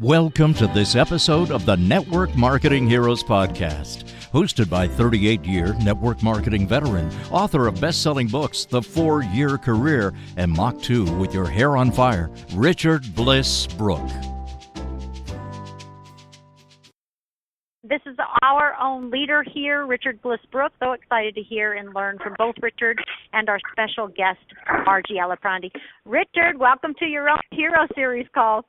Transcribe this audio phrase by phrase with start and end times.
[0.00, 6.22] Welcome to this episode of the Network Marketing Heroes Podcast, hosted by 38 year network
[6.22, 11.34] marketing veteran, author of best selling books, The Four Year Career, and Mach 2 with
[11.34, 14.10] Your Hair on Fire, Richard Bliss Brooke.
[17.82, 20.72] This is our own leader here, Richard Bliss Brooke.
[20.82, 22.98] So excited to hear and learn from both Richard
[23.34, 24.38] and our special guest,
[24.86, 25.70] Margie Aliprandi.
[26.06, 28.64] Richard, welcome to your own Hero Series call.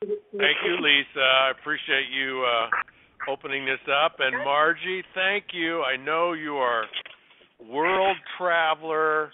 [0.00, 1.20] Thank you, Lisa.
[1.20, 4.16] I appreciate you uh, opening this up.
[4.18, 5.82] And Margie, thank you.
[5.82, 6.84] I know you are
[7.68, 9.30] world traveler,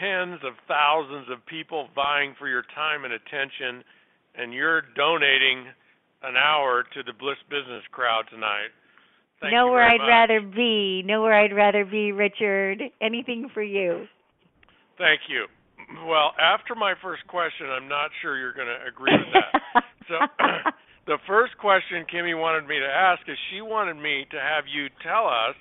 [0.00, 3.84] tens of thousands of people vying for your time and attention,
[4.34, 5.66] and you're donating
[6.22, 8.72] an hour to the Bliss Business crowd tonight.
[9.42, 10.08] Thank Nowhere I'd much.
[10.08, 11.02] rather be.
[11.04, 12.80] Nowhere I'd rather be, Richard.
[13.02, 14.06] Anything for you.
[14.96, 15.44] Thank you.
[16.06, 19.84] Well, after my first question, I'm not sure you're going to agree with that.
[20.08, 20.16] so,
[21.06, 24.88] the first question Kimmy wanted me to ask is she wanted me to have you
[25.02, 25.54] tell us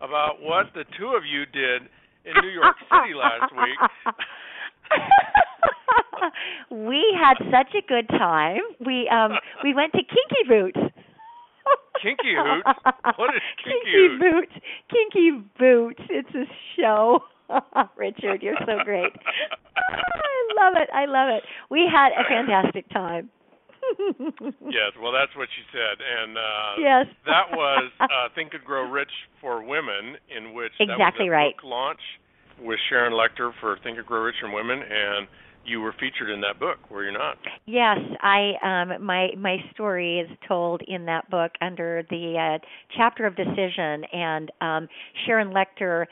[0.00, 1.88] about what the two of you did
[2.24, 3.78] in New York City last week.
[6.70, 8.60] we had such a good time.
[8.84, 9.32] We um
[9.64, 10.92] we went to Kinky Boots.
[12.02, 12.78] Kinky Boots?
[13.16, 14.18] What is Kinky, Kinky?
[14.18, 14.52] Boots.
[14.90, 16.02] Kinky Boots.
[16.10, 16.46] It's a
[16.76, 17.20] show.
[17.96, 19.12] Richard, you're so great.
[19.76, 20.88] I love it.
[20.94, 21.42] I love it.
[21.70, 23.30] We had a fantastic time.
[24.70, 27.06] yes, well, that's what she said, and uh, Yes.
[27.26, 31.30] that was uh, Think and Grow Rich for Women, in which Exactly that was a
[31.30, 31.56] right.
[31.56, 32.00] book launch
[32.60, 35.26] with Sharon Lechter for Think and Grow Rich for Women, and
[35.64, 37.38] you were featured in that book, were you not?
[37.66, 43.26] Yes, I um my my story is told in that book under the uh, chapter
[43.26, 44.88] of decision and um
[45.26, 46.06] Sharon Lechter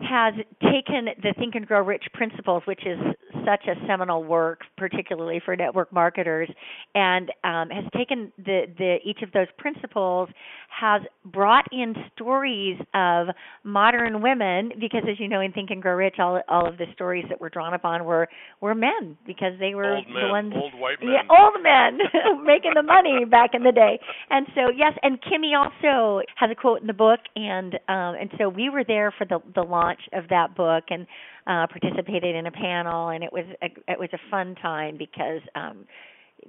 [0.00, 2.98] has taken the Think and Grow Rich principles, which is
[3.44, 6.48] such a seminal work, particularly for network marketers,
[6.94, 10.28] and um, has taken the, the each of those principles,
[10.68, 13.28] has brought in stories of
[13.64, 16.86] modern women, because as you know in Think and Grow Rich, all all of the
[16.94, 18.28] stories that were drawn upon were
[18.60, 21.10] were men because they were old the ones old white men.
[21.10, 21.98] yeah, old men
[22.44, 23.98] making the money back in the day.
[24.30, 28.30] And so yes, and Kimmy also has a quote in the book and um and
[28.38, 31.06] so we were there for the the launch of that book and
[31.48, 35.40] uh participated in a panel and it was a, it was a fun time because
[35.54, 35.86] um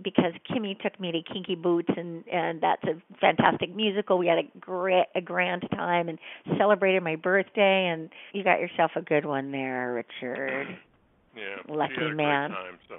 [0.03, 4.17] because Kimmy took me to Kinky Boots and and that's a fantastic musical.
[4.17, 6.19] We had a great a grand time and
[6.57, 10.77] celebrated my birthday and you got yourself a good one there, Richard.
[11.35, 12.49] Yeah, Lucky she had a man.
[12.49, 12.95] Great time, so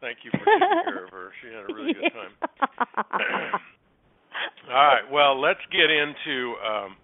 [0.00, 1.32] thank you for taking care of her.
[1.42, 2.32] She had a really good time.
[4.70, 6.96] All right, well, let's get into um,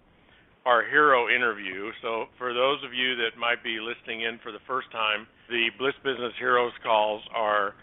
[0.65, 1.91] our hero interview.
[2.01, 5.67] So, for those of you that might be listening in for the first time, the
[5.77, 7.75] Bliss Business Heroes calls are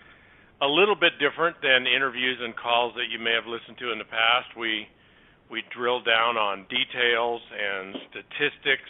[0.63, 3.99] a little bit different than interviews and calls that you may have listened to in
[3.99, 4.57] the past.
[4.57, 4.89] We
[5.51, 8.89] we drill down on details and statistics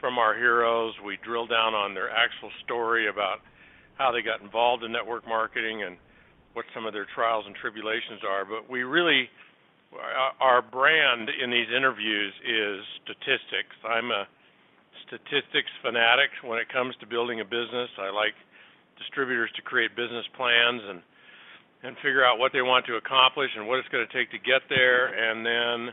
[0.00, 0.94] from our heroes.
[1.06, 3.38] We drill down on their actual story about
[3.96, 5.96] how they got involved in network marketing and
[6.54, 8.44] what some of their trials and tribulations are.
[8.44, 9.30] But we really
[9.92, 13.76] Uh, our brand in these interviews is statistics.
[13.84, 14.24] I'm a
[15.06, 17.92] statistics fanatic when it comes to building a business.
[18.00, 18.32] I like
[18.96, 21.00] distributors to create business plans and
[21.82, 24.38] and figure out what they want to accomplish and what it's going to take to
[24.38, 25.90] get there and then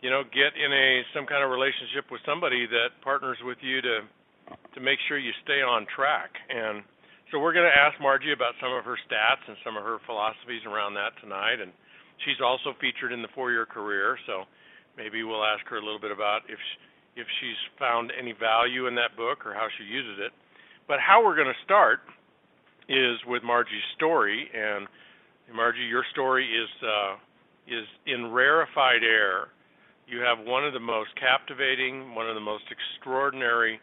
[0.00, 3.82] you know get in a some kind of relationship with somebody that partners with you
[3.82, 4.06] to
[4.74, 6.86] to make sure you stay on track and
[7.28, 9.98] so we're going to ask Margie about some of her stats and some of her
[10.06, 11.74] philosophies around that tonight and
[12.24, 14.44] she's also featured in the four-year career so
[14.96, 18.86] maybe we'll ask her a little bit about if she, if she's found any value
[18.86, 20.32] in that book or how she uses it
[20.86, 22.00] but how we're going to start
[22.88, 24.88] is with Margie's story and
[25.54, 27.16] Margie, your story is uh,
[27.66, 29.48] is in rarefied air.
[30.06, 33.78] You have one of the most captivating, one of the most extraordinary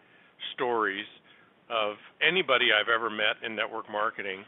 [0.54, 1.06] stories
[1.70, 4.44] of anybody I've ever met in network marketing.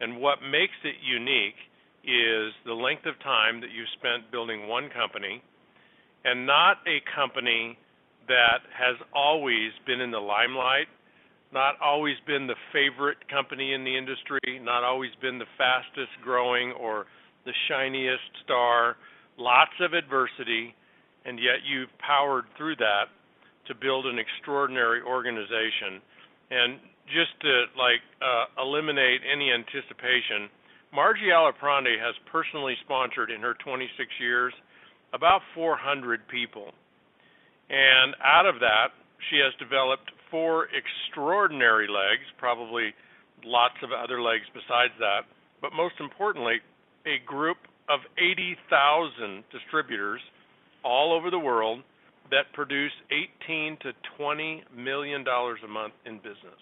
[0.00, 1.56] And what makes it unique
[2.04, 5.42] is the length of time that you spent building one company
[6.24, 7.78] and not a company
[8.28, 10.86] that has always been in the limelight
[11.52, 16.72] not always been the favorite company in the industry, not always been the fastest growing
[16.72, 17.06] or
[17.44, 18.96] the shiniest star,
[19.36, 20.74] lots of adversity,
[21.24, 23.12] and yet you've powered through that
[23.68, 26.00] to build an extraordinary organization.
[26.50, 30.48] And just to like uh, eliminate any anticipation,
[30.92, 33.88] Margie Aliprandi has personally sponsored in her 26
[34.20, 34.52] years
[35.14, 36.72] about 400 people.
[37.70, 38.92] And out of that,
[39.30, 42.92] she has developed four extraordinary legs, probably
[43.44, 45.24] lots of other legs besides that.
[45.60, 46.60] But most importantly,
[47.06, 47.56] a group
[47.88, 50.20] of 80,000 distributors
[50.84, 51.82] all over the world
[52.30, 52.92] that produce
[53.44, 56.60] 18 to 20 million dollars a month in business.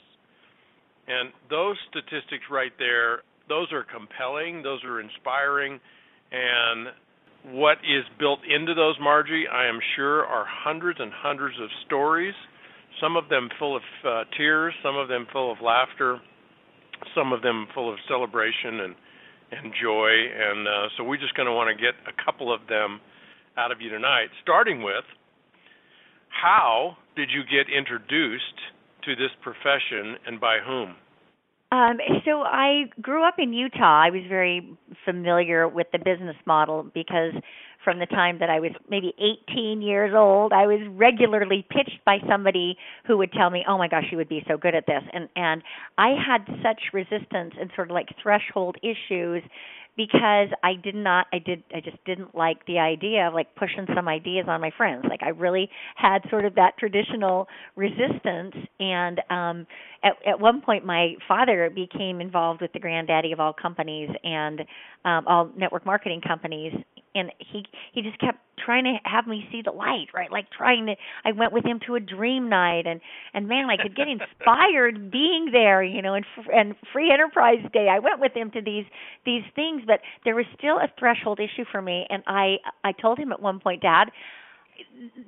[1.07, 5.79] And those statistics right there, those are compelling, those are inspiring,
[6.33, 6.89] and
[7.53, 12.35] what is built into those, Margie, I am sure, are hundreds and hundreds of stories,
[13.01, 16.19] some of them full of uh, tears, some of them full of laughter,
[17.15, 18.95] some of them full of celebration and
[19.53, 20.11] and joy.
[20.15, 23.01] And uh, so we're just going to want to get a couple of them
[23.57, 25.03] out of you tonight, starting with
[26.29, 28.59] how did you get introduced
[29.05, 30.95] to this profession and by whom?
[31.73, 34.03] Um, so I grew up in Utah.
[34.05, 37.33] I was very familiar with the business model because
[37.85, 39.15] from the time that I was maybe
[39.49, 42.77] 18 years old, I was regularly pitched by somebody
[43.07, 45.29] who would tell me, "Oh my gosh, you would be so good at this." And
[45.37, 45.63] and
[45.97, 49.43] I had such resistance and sort of like threshold issues
[50.01, 53.87] because I did not I did I just didn't like the idea of like pushing
[53.95, 55.05] some ideas on my friends.
[55.09, 59.67] Like I really had sort of that traditional resistance and um
[60.03, 64.61] at at one point my father became involved with the granddaddy of all companies and
[65.05, 66.73] um all network marketing companies
[67.15, 70.31] and he he just kept trying to have me see the light right?
[70.31, 73.01] Like trying to i went with him to a dream night and
[73.35, 77.89] and man i could get inspired being there you know and and free enterprise day.
[77.91, 78.85] I went with him to these
[79.25, 83.19] these things but there was still a threshold issue for me and i i told
[83.19, 84.11] him at one point dad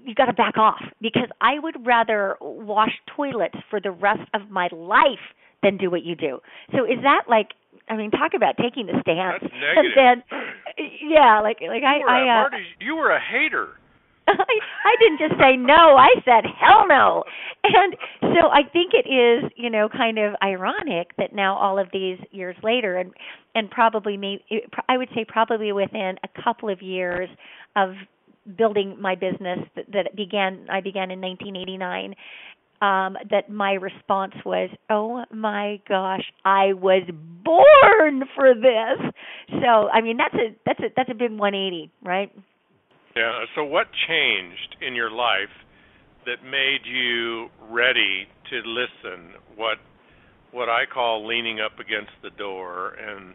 [0.05, 4.51] you got to back off because i would rather wash toilets for the rest of
[4.51, 5.19] my life
[5.63, 6.41] than do what you do.
[6.73, 7.49] So is that like
[7.93, 9.43] I mean, talk about taking the stance.
[9.43, 9.93] That's negative.
[9.97, 10.41] And then,
[11.05, 13.69] yeah, like like I, I, uh, Marty, you were a hater.
[14.29, 15.97] I, I didn't just say no.
[15.99, 17.25] I said hell no.
[17.65, 21.89] And so I think it is, you know, kind of ironic that now all of
[21.93, 23.13] these years later, and
[23.55, 24.43] and probably me,
[24.89, 27.29] I would say probably within a couple of years
[27.77, 27.91] of
[28.57, 32.15] building my business that, that began, I began in 1989
[32.83, 37.03] um, that my response was, "Oh my gosh, I was
[37.45, 39.13] born for this."
[39.61, 42.31] So, I mean, that's a that's a that's a big 180, right?
[43.17, 43.45] Yeah.
[43.55, 45.53] So, what changed in your life
[46.27, 49.35] that made you ready to listen?
[49.57, 49.79] What
[50.53, 53.35] what I call leaning up against the door, and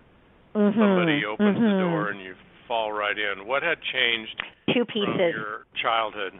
[0.56, 0.80] mm-hmm.
[0.80, 1.64] somebody opens mm-hmm.
[1.64, 2.36] the door and you
[2.68, 3.48] fall right in.
[3.48, 4.42] What had changed?
[4.74, 5.34] Two pieces.
[5.34, 6.34] Your childhood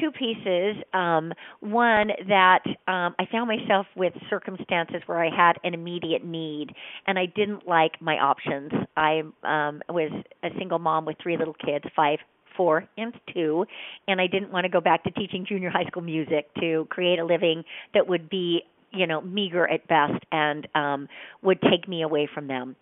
[0.00, 0.76] two pieces.
[0.92, 6.68] Um, one that um, I found myself with circumstances where I had an immediate need,
[7.06, 8.72] and I didn't like my options.
[8.96, 10.10] I um, was
[10.42, 12.18] a single mom with three little kids, five,
[12.56, 13.64] four, and two,
[14.08, 17.18] and I didn't want to go back to teaching junior high school music to create
[17.18, 17.64] a living
[17.94, 18.62] that would be,
[18.92, 21.08] you know, meager at best and um,
[21.42, 22.76] would take me away from them.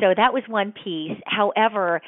[0.00, 1.18] So that was one piece.
[1.24, 2.02] However,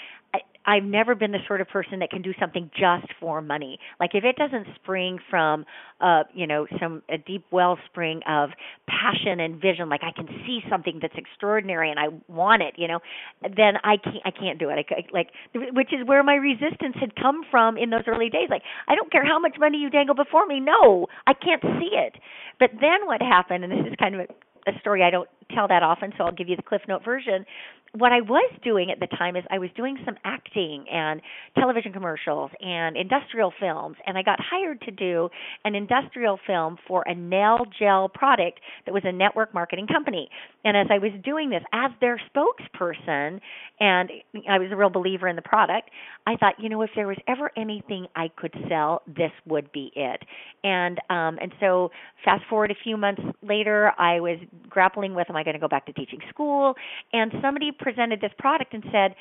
[0.70, 3.80] I've never been the sort of person that can do something just for money.
[3.98, 5.64] Like if it doesn't spring from
[6.00, 8.50] uh, you know, some a deep wellspring of
[8.86, 12.86] passion and vision, like I can see something that's extraordinary and I want it, you
[12.86, 13.00] know,
[13.42, 14.86] then I can't I can't do it.
[14.90, 18.46] I, like which is where my resistance had come from in those early days.
[18.48, 20.60] Like I don't care how much money you dangle before me.
[20.60, 22.14] No, I can't see it.
[22.60, 25.66] But then what happened and this is kind of a, a story I don't tell
[25.66, 27.44] that often, so I'll give you the Cliff Note version
[27.92, 31.20] what I was doing at the time is I was doing some acting and
[31.56, 35.28] television commercials and industrial films, and I got hired to do
[35.64, 40.28] an industrial film for a nail gel product that was a network marketing company.
[40.64, 43.40] And as I was doing this as their spokesperson,
[43.80, 44.10] and
[44.48, 45.90] I was a real believer in the product,
[46.26, 49.90] I thought, you know, if there was ever anything I could sell, this would be
[49.96, 50.22] it.
[50.62, 51.90] And um, and so
[52.24, 55.68] fast forward a few months later, I was grappling with, am I going to go
[55.68, 56.74] back to teaching school?
[57.12, 59.14] And somebody presented this product and said,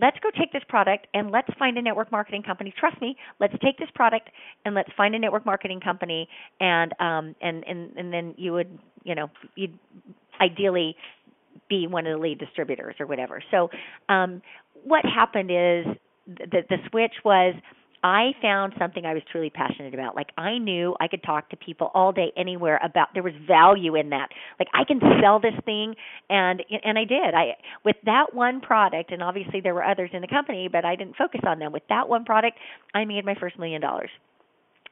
[0.00, 2.72] let's go take this product and let's find a network marketing company.
[2.78, 4.28] Trust me, let's take this product
[4.64, 6.28] and let's find a network marketing company
[6.60, 9.78] and um and and and then you would, you know, you'd
[10.40, 10.96] ideally
[11.68, 13.42] be one of the lead distributors or whatever.
[13.50, 13.70] So
[14.08, 14.42] um
[14.84, 15.86] what happened is
[16.26, 17.54] the the switch was
[18.02, 20.14] I found something I was truly passionate about.
[20.14, 23.96] Like I knew I could talk to people all day anywhere about there was value
[23.96, 24.28] in that.
[24.58, 25.94] Like I can sell this thing
[26.30, 27.34] and and I did.
[27.34, 30.96] I with that one product and obviously there were others in the company, but I
[30.96, 31.72] didn't focus on them.
[31.72, 32.58] With that one product,
[32.94, 34.10] I made my first million dollars.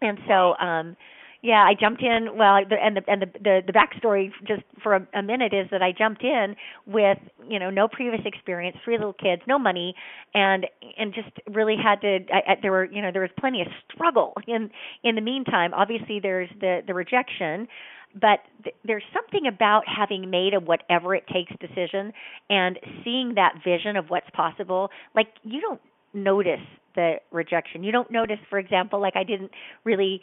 [0.00, 0.96] And so um
[1.44, 2.38] yeah, I jumped in.
[2.38, 5.82] Well, and the and the the, the backstory just for a, a minute is that
[5.82, 9.94] I jumped in with you know no previous experience, three little kids, no money,
[10.32, 12.20] and and just really had to.
[12.32, 14.70] I, I, there were you know there was plenty of struggle in
[15.02, 15.74] in the meantime.
[15.74, 17.68] Obviously, there's the the rejection
[18.14, 22.12] but th- there's something about having made a whatever it takes decision
[22.48, 24.88] and seeing that vision of what's possible.
[25.16, 25.80] Like you don't
[26.14, 26.60] notice
[26.94, 27.82] the rejection.
[27.82, 29.50] You don't notice, for example, like I didn't
[29.84, 30.20] really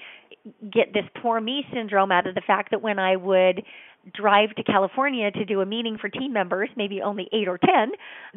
[0.71, 3.63] get this poor me syndrome out of the fact that when I would
[4.13, 7.91] drive to California to do a meeting for team members, maybe only eight or ten,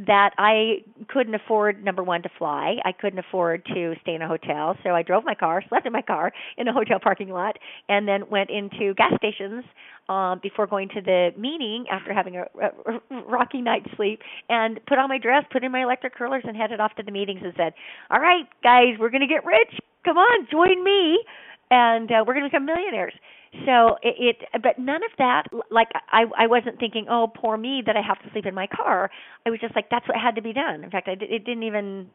[0.07, 2.77] that I couldn't afford number one to fly.
[2.85, 5.93] I couldn't afford to stay in a hotel, so I drove my car, slept in
[5.93, 7.57] my car in a hotel parking lot,
[7.89, 9.65] and then went into gas stations
[10.09, 14.99] um, before going to the meeting after having a, a rocky night's sleep, and put
[14.99, 17.55] on my dress, put in my electric curlers, and headed off to the meetings and
[17.57, 17.73] said,
[18.11, 19.81] "All right, guys, we're going to get rich.
[20.05, 21.25] Come on, join me."
[21.71, 23.15] And uh, we're going to become millionaires
[23.67, 27.83] so it, it but none of that like i i wasn't thinking oh poor me
[27.85, 29.11] that i have to sleep in my car
[29.47, 31.63] i was just like that's what had to be done in fact i it didn't
[31.63, 32.09] even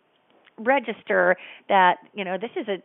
[0.58, 1.36] register
[1.67, 2.77] that you know this is a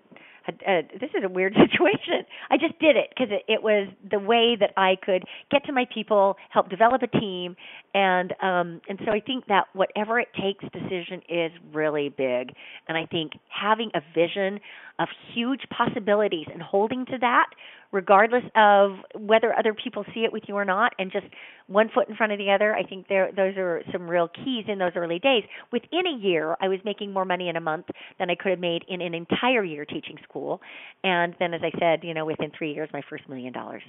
[0.46, 2.25] a, a, this is a weird situation.
[2.50, 5.73] I just did it because it, it was the way that I could get to
[5.73, 7.56] my people, help develop a team,
[7.94, 12.52] and um, and so I think that whatever it takes decision is really big.
[12.88, 14.61] And I think having a vision
[14.98, 17.46] of huge possibilities and holding to that
[17.92, 21.26] regardless of whether other people see it with you or not and just
[21.68, 24.64] one foot in front of the other i think there those are some real keys
[24.68, 25.44] in those early days.
[25.72, 27.86] Within a year i was making more money in a month
[28.18, 30.60] than i could have made in an entire year teaching school.
[31.02, 33.82] And then as i said you know within 3 years my first million dollars.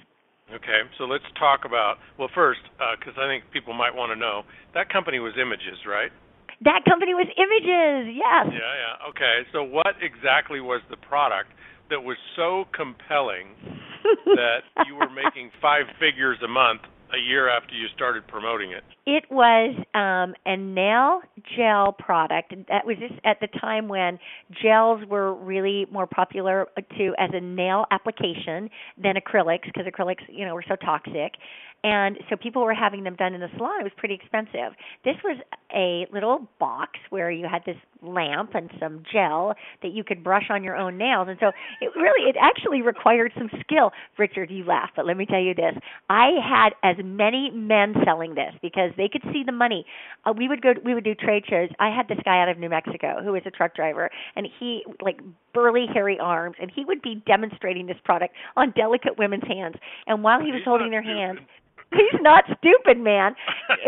[0.54, 2.60] Okay, so let's talk about well first,
[2.98, 4.42] because uh, I think people might want to know
[4.74, 6.12] that company was Images, right?
[6.62, 8.46] That company was Images, yes.
[8.48, 9.10] Yeah, yeah.
[9.10, 11.50] Okay, so what exactly was the product
[11.90, 13.54] that was so compelling
[14.24, 16.80] that you were making five figures a month
[17.14, 18.82] a year after you started promoting it?
[19.06, 21.20] It was um, a nail
[21.56, 22.54] gel product.
[22.68, 24.18] That was just at the time when
[24.62, 26.66] gels were really more popular
[26.98, 28.70] to as a nail application
[29.00, 31.34] than acrylics because acrylics, you know, were so toxic
[31.84, 33.80] and so people were having them done in the salon.
[33.80, 34.74] It was pretty expensive.
[35.04, 35.38] This was
[35.74, 40.46] a little box where you had this lamp and some gel that you could brush
[40.50, 41.28] on your own nails.
[41.28, 41.48] And so
[41.80, 43.92] it really, it actually required some skill.
[44.18, 45.74] Richard, you laugh, but let me tell you this:
[46.10, 49.84] I had as many men selling this because they could see the money.
[50.24, 51.68] Uh, we would go, we would do trade shows.
[51.78, 54.82] I had this guy out of New Mexico who was a truck driver, and he
[55.00, 55.20] like
[55.54, 59.76] burly, hairy arms, and he would be demonstrating this product on delicate women's hands.
[60.06, 61.38] And while he was holding their hand
[61.92, 63.34] he's not stupid, man.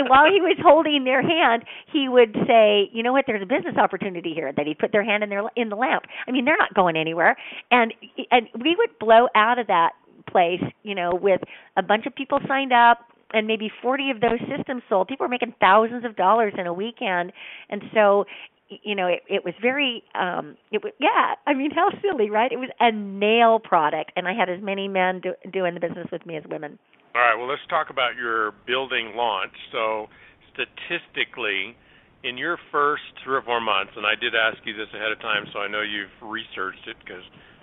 [0.07, 3.25] While he was holding their hand, he would say, "You know what?
[3.27, 6.05] There's a business opportunity here." That he'd put their hand in their in the lamp.
[6.27, 7.37] I mean, they're not going anywhere,
[7.71, 7.93] and
[8.31, 9.93] and we would blow out of that
[10.31, 11.41] place, you know, with
[11.77, 12.99] a bunch of people signed up
[13.33, 15.09] and maybe 40 of those systems sold.
[15.09, 17.33] People were making thousands of dollars in a weekend,
[17.71, 18.25] and so
[18.69, 22.53] you know it it was very um it was yeah i mean how silly right
[22.53, 26.07] it was a nail product and i had as many men do, doing the business
[26.13, 26.79] with me as women
[27.15, 29.55] all right, well, let's talk about your building launch.
[29.73, 30.07] So,
[30.53, 31.77] statistically,
[32.25, 35.21] in your first three or four months, and I did ask you this ahead of
[35.21, 37.23] time, so I know you've researched it because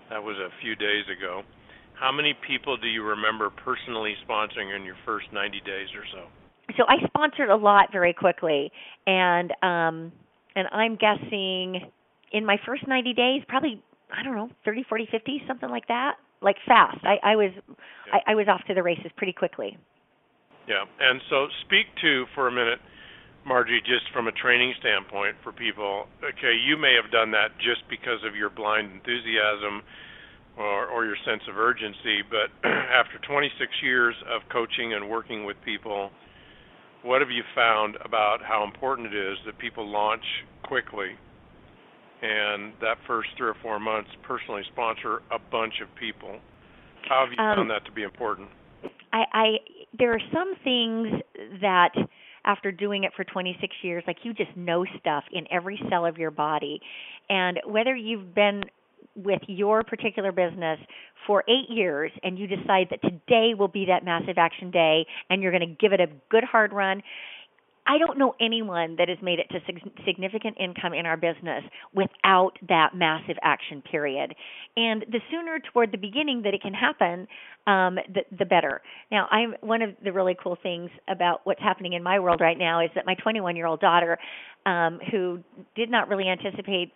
[0.10, 1.44] that was a few days ago.
[2.00, 6.28] How many people do you remember personally sponsoring in your first 90 days or so?
[6.78, 8.72] So I sponsored a lot very quickly,
[9.06, 10.12] and um,
[10.56, 11.92] and I'm guessing
[12.32, 16.16] in my first 90 days, probably I don't know, 30, 40, 50, something like that
[16.42, 17.00] like fast.
[17.04, 17.52] I, I was
[18.08, 18.20] yeah.
[18.26, 19.78] I, I was off to the races pretty quickly.
[20.68, 22.80] Yeah, and so speak to for a minute,
[23.46, 26.08] Margie, just from a training standpoint for people.
[26.24, 29.86] Okay, you may have done that just because of your blind enthusiasm
[30.58, 35.58] or, or your sense of urgency, but after 26 years of coaching and working with
[35.64, 36.10] people,
[37.04, 40.24] what have you found about how important it is that people launch
[40.64, 41.14] quickly
[42.22, 46.40] and that first three or four months personally sponsor a bunch of people.
[47.08, 48.50] How have you um, found that to be important?
[49.14, 49.48] I, I
[49.98, 51.08] there are some things
[51.62, 51.94] that
[52.46, 56.18] after doing it for 26 years like you just know stuff in every cell of
[56.18, 56.80] your body
[57.30, 58.62] and whether you've been
[59.16, 60.78] with your particular business
[61.26, 65.42] for eight years and you decide that today will be that massive action day and
[65.42, 67.02] you're going to give it a good hard run
[67.88, 69.60] I don't know anyone that has made it to
[70.06, 71.64] significant income in our business
[71.94, 74.34] without that massive action period.
[74.76, 77.28] And the sooner toward the beginning that it can happen,
[77.68, 78.82] um, the, the better.
[79.12, 82.58] Now, I'm one of the really cool things about what's happening in my world right
[82.58, 84.18] now is that my 21 year old daughter,
[84.66, 85.40] um, who
[85.76, 86.92] did not really anticipate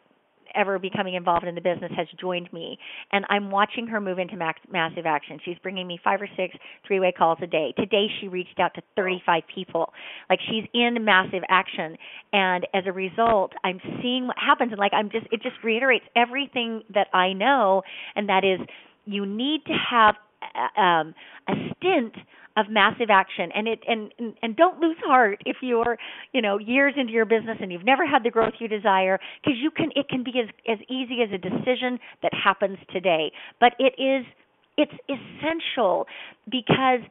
[0.56, 2.78] ever becoming involved in the business has joined me
[3.12, 5.40] and i'm watching her move into max, massive action.
[5.44, 7.74] She's bringing me five or six three way calls a day.
[7.78, 9.92] Today she reached out to 35 people.
[10.30, 11.98] Like she's in massive action
[12.34, 16.06] and as a result i'm seeing what happens and like i'm just it just reiterates
[16.16, 17.82] everything that i know
[18.16, 18.60] and that is
[19.06, 20.16] you need to have
[20.78, 21.14] um,
[21.48, 22.14] a stint
[22.60, 23.50] of massive action.
[23.56, 24.12] And it and
[24.42, 25.98] and don't lose heart if you're
[26.34, 29.58] you know years into your business and you've never had the growth you desire because
[29.62, 33.32] you can it can be as as easy as a decision that happens today.
[33.60, 34.26] But it is
[34.78, 36.08] it's essential
[36.50, 37.02] because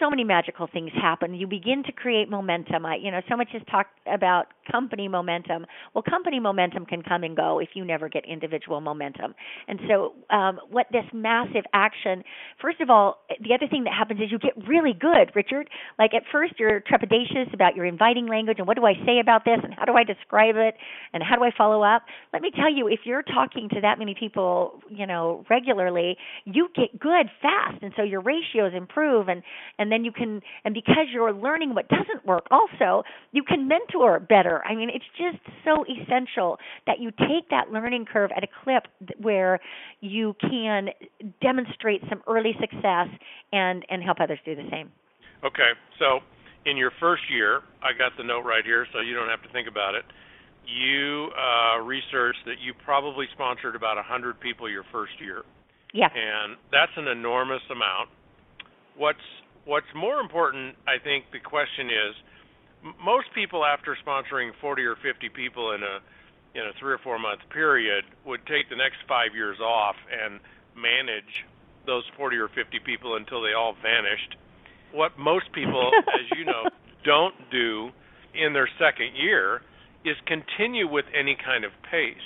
[0.00, 1.34] so many magical things happen.
[1.34, 2.86] You begin to create momentum.
[2.86, 5.66] I, you know, so much is talked about company momentum.
[5.94, 9.34] Well, company momentum can come and go if you never get individual momentum.
[9.68, 12.22] And so, um, what this massive action,
[12.60, 15.68] first of all, the other thing that happens is you get really good, Richard.
[15.98, 19.44] Like at first, you're trepidatious about your inviting language and what do I say about
[19.44, 20.74] this and how do I describe it
[21.12, 22.02] and how do I follow up.
[22.32, 26.68] Let me tell you, if you're talking to that many people, you know, regularly, you
[26.74, 29.42] get good fast, and so your ratios improve and
[29.86, 34.18] and then you can and because you're learning what doesn't work also you can mentor
[34.18, 38.48] better i mean it's just so essential that you take that learning curve at a
[38.64, 38.88] clip
[39.20, 39.60] where
[40.00, 40.88] you can
[41.40, 43.06] demonstrate some early success
[43.52, 44.90] and and help others do the same
[45.44, 46.18] okay so
[46.68, 49.48] in your first year i got the note right here so you don't have to
[49.52, 50.04] think about it
[50.66, 55.42] you uh, researched that you probably sponsored about 100 people your first year.
[55.94, 56.08] Yeah.
[56.10, 58.10] And that's an enormous amount.
[58.96, 59.22] What's
[59.66, 62.14] what's more important, I think the question is
[63.04, 66.00] most people after sponsoring 40 or 50 people in a
[66.54, 70.40] in a 3 or 4 month period would take the next 5 years off and
[70.74, 71.44] manage
[71.84, 74.36] those 40 or 50 people until they all vanished.
[74.90, 76.64] What most people, as you know,
[77.04, 77.90] don't do
[78.32, 79.60] in their second year
[80.04, 82.16] is continue with any kind of pace.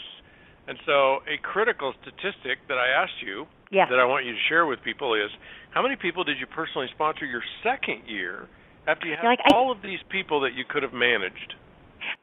[0.68, 3.86] And so, a critical statistic that I asked you yeah.
[3.88, 5.30] that I want you to share with people is
[5.70, 8.48] how many people did you personally sponsor your second year
[8.86, 11.54] after you had like all I, of these people that you could have managed?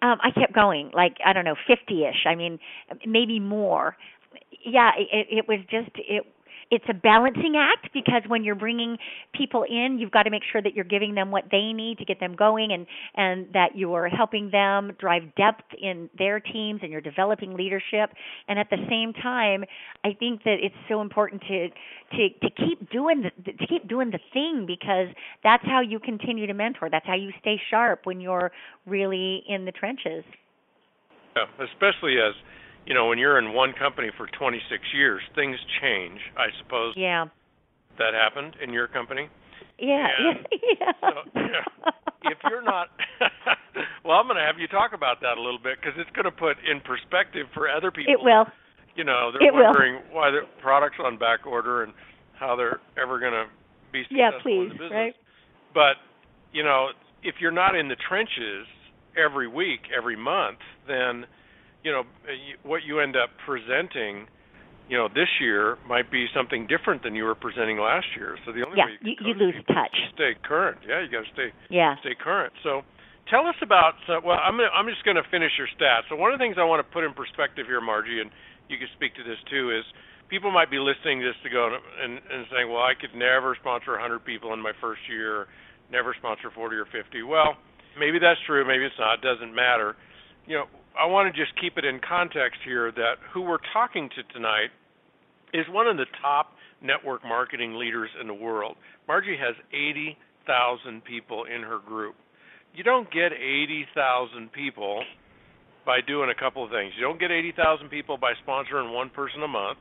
[0.01, 2.25] Um, I kept going, like I don't know, fifty-ish.
[2.25, 2.59] I mean,
[3.05, 3.95] maybe more.
[4.65, 6.25] Yeah, it, it was just it
[6.69, 8.97] it's a balancing act because when you're bringing
[9.33, 12.05] people in, you've got to make sure that you're giving them what they need to
[12.05, 16.91] get them going and and that you're helping them drive depth in their teams and
[16.91, 18.11] you're developing leadership.
[18.47, 19.63] And at the same time,
[20.03, 24.11] I think that it's so important to to to keep doing the to keep doing
[24.11, 25.07] the thing because
[25.43, 26.89] that's how you continue to mentor.
[26.89, 28.51] That's how you stay sharp when you're
[28.85, 30.23] really in the trenches.
[31.35, 32.33] Yeah, especially as
[32.87, 34.63] you know, when you're in one company for 26
[34.95, 36.19] years, things change.
[36.37, 36.95] I suppose.
[36.95, 37.25] Yeah.
[37.99, 39.27] That happened in your company.
[39.77, 40.07] Yeah.
[40.07, 40.47] And
[40.79, 40.91] yeah.
[41.01, 41.91] So, yeah.
[42.31, 42.87] If you're not,
[44.05, 46.25] well, I'm going to have you talk about that a little bit because it's going
[46.25, 48.13] to put in perspective for other people.
[48.13, 48.45] It will.
[48.95, 50.15] You know, they're it wondering will.
[50.15, 51.93] why their products on back order and
[52.39, 53.45] how they're ever going to
[53.91, 54.91] be successful yeah, please, in the business.
[54.91, 55.15] Right?
[55.73, 55.95] But
[56.53, 56.89] you know,
[57.23, 58.65] if you're not in the trenches
[59.17, 61.25] every week, every month, then
[61.87, 62.35] you know uh,
[62.67, 64.27] what you end up presenting
[64.91, 68.35] you know this year might be something different than you were presenting last year.
[68.43, 69.95] So the only yeah, way you, you, you lose touch.
[70.11, 70.83] stay current.
[70.83, 71.95] Yeah you got to stay yeah.
[72.03, 72.51] stay current.
[72.59, 72.83] So
[73.31, 76.11] tell us about so, well i'm gonna, i'm just going to finish your stats.
[76.11, 78.31] So one of the things i want to put in perspective here margie and
[78.67, 79.87] you can speak to this too is
[80.27, 83.55] people might be listening to this to go and, and saying well i could never
[83.59, 85.47] sponsor 100 people in my first year
[85.91, 87.55] never sponsor 40 or 50 well
[87.99, 89.95] maybe that's true maybe it's not it doesn't matter.
[90.47, 90.67] You know
[90.97, 94.73] I want to just keep it in context here that who we're talking to tonight
[95.53, 98.75] is one of the top network marketing leaders in the world.
[99.07, 102.15] Margie has 80,000 people in her group.
[102.73, 105.03] You don't get 80,000 people
[105.85, 106.93] by doing a couple of things.
[106.97, 109.79] You don't get 80,000 people by sponsoring one person a month,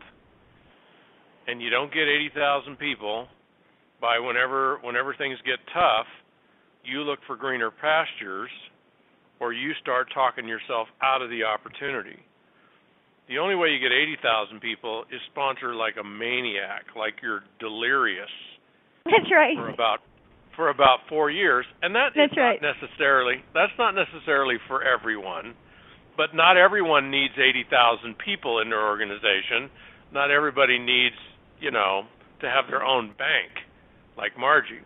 [1.47, 3.27] and you don't get 80,000 people
[4.01, 6.07] by whenever whenever things get tough,
[6.85, 8.51] you look for greener pastures
[9.41, 12.19] or you start talking yourself out of the opportunity.
[13.29, 18.31] The only way you get 80,000 people is sponsor like a maniac, like you're delirious.
[19.05, 19.57] That's right.
[19.57, 20.01] For about
[20.55, 22.57] for about 4 years, and that that's is right.
[22.63, 25.53] not necessarily that's not necessarily for everyone.
[26.17, 29.69] But not everyone needs 80,000 people in their organization.
[30.13, 31.17] Not everybody needs,
[31.61, 32.09] you know,
[32.41, 33.53] to have their own bank
[34.17, 34.81] like Margie.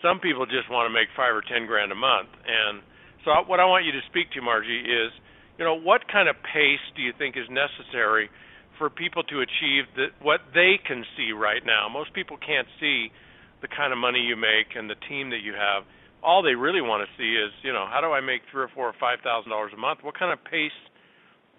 [0.00, 2.86] Some people just want to make 5 or 10 grand a month and
[3.24, 5.12] so what I want you to speak to, Margie, is
[5.58, 8.30] you know what kind of pace do you think is necessary
[8.78, 11.88] for people to achieve the, what they can see right now?
[11.92, 13.12] Most people can't see
[13.60, 15.84] the kind of money you make and the team that you have.
[16.22, 18.70] All they really want to see is you know how do I make three or
[18.72, 20.00] four or five thousand dollars a month?
[20.02, 20.76] What kind of pace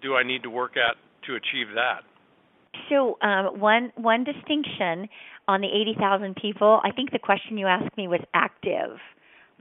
[0.02, 2.02] do I need to work at to achieve that?
[2.90, 5.08] So um, one one distinction
[5.46, 8.98] on the eighty thousand people, I think the question you asked me was active.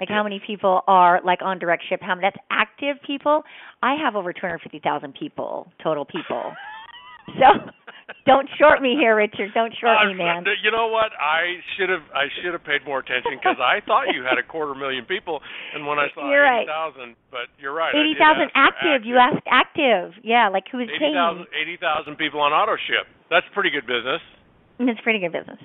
[0.01, 2.01] Like how many people are like on direct ship?
[2.01, 2.27] How many?
[2.27, 3.43] That's active people.
[3.81, 6.53] I have over 250,000 people, total people.
[7.37, 7.69] So,
[8.25, 9.51] Don't short me here, Richard.
[9.53, 10.43] Don't short uh, me, man.
[10.63, 11.15] You know what?
[11.15, 14.45] I should have I should have paid more attention because I thought you had a
[14.45, 15.39] quarter million people,
[15.73, 17.31] and when I saw you're eighty thousand, right.
[17.31, 17.95] but you're right.
[17.95, 19.01] Eighty thousand active.
[19.01, 19.07] active.
[19.07, 20.13] You asked active.
[20.23, 21.15] Yeah, like who's 80, paying?
[21.15, 21.45] 000,
[21.79, 23.07] 80,000 people on auto ship.
[23.29, 24.21] That's pretty good business.
[24.79, 25.59] It's pretty good business.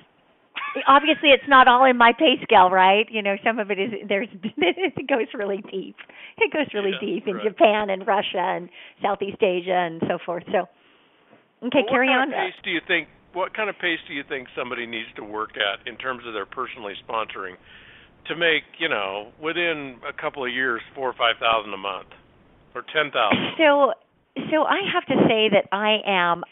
[0.87, 3.07] Obviously, it's not all in my pay scale, right?
[3.09, 5.95] You know, some of it is there's it goes really deep.
[6.37, 7.47] It goes really yeah, deep in right.
[7.47, 8.69] Japan and Russia and
[9.01, 10.43] Southeast Asia and so forth.
[10.51, 10.67] So,
[11.67, 12.31] okay, well, carry what on.
[12.31, 13.07] Kind of pace do you think?
[13.33, 16.33] What kind of pace do you think somebody needs to work at in terms of
[16.33, 17.55] their personally sponsoring
[18.27, 22.09] to make you know within a couple of years four or five thousand a month
[22.75, 23.55] or ten thousand?
[23.57, 23.93] So,
[24.51, 26.43] so I have to say that I am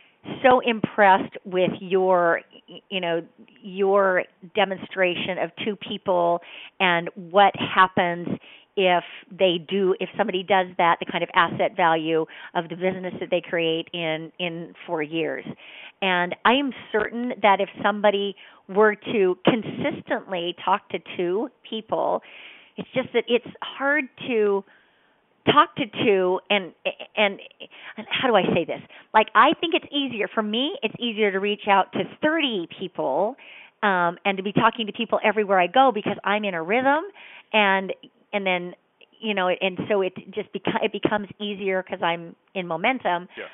[0.43, 2.41] so impressed with your
[2.89, 3.21] you know
[3.61, 4.23] your
[4.55, 6.39] demonstration of two people
[6.79, 8.27] and what happens
[8.77, 13.13] if they do if somebody does that the kind of asset value of the business
[13.19, 15.45] that they create in in 4 years.
[16.01, 18.35] And i am certain that if somebody
[18.67, 22.21] were to consistently talk to two people
[22.77, 24.63] it's just that it's hard to
[25.45, 26.73] talk to two and
[27.15, 27.39] and
[27.97, 28.81] and how do I say this?
[29.13, 30.77] Like I think it's easier for me.
[30.84, 33.36] It's easier to reach out to 30 people
[33.84, 37.03] um and to be talking to people everywhere I go because I'm in a rhythm
[37.53, 37.93] and
[38.34, 38.73] and then
[39.19, 43.27] you know and so it just beca- it becomes easier because I'm in momentum.
[43.38, 43.45] Yeah.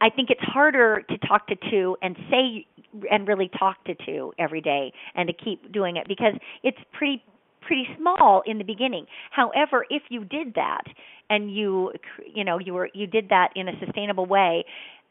[0.00, 2.66] I think it's harder to talk to two and say
[3.10, 7.22] and really talk to two every day and to keep doing it because it's pretty
[7.62, 9.06] pretty small in the beginning.
[9.30, 10.84] However, if you did that
[11.30, 11.92] and you
[12.34, 14.64] you know you were you did that in a sustainable way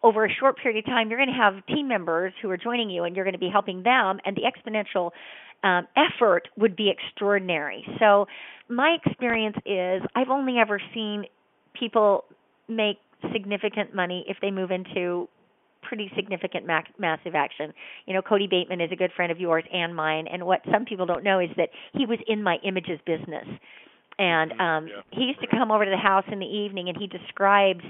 [0.04, 2.90] over a short period of time, you're going to have team members who are joining
[2.90, 5.12] you and you're going to be helping them and the exponential
[5.64, 7.86] um, effort would be extraordinary.
[8.00, 8.26] So
[8.68, 11.26] my experience is I've only ever seen
[11.80, 12.26] people
[12.68, 12.98] make
[13.32, 15.28] significant money if they move into
[15.82, 17.74] pretty significant ma- massive action.
[18.06, 20.86] You know, Kody Bateman is a good friend of yours and mine, and what some
[20.86, 23.48] people don't know is that he was in my images business.
[24.20, 24.62] And Mm-hmm.
[24.62, 25.02] um yeah.
[25.12, 27.84] he used to come over to the house in the evening and he describes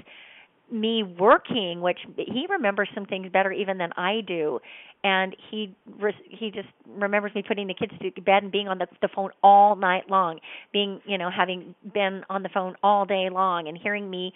[0.70, 4.58] me working which he remembers some things better even than I do
[5.04, 8.78] and he res- he just remembers me putting the kids to bed and being on
[8.78, 10.38] the the phone all night long
[10.72, 14.32] being you know having been on the phone all day long and hearing me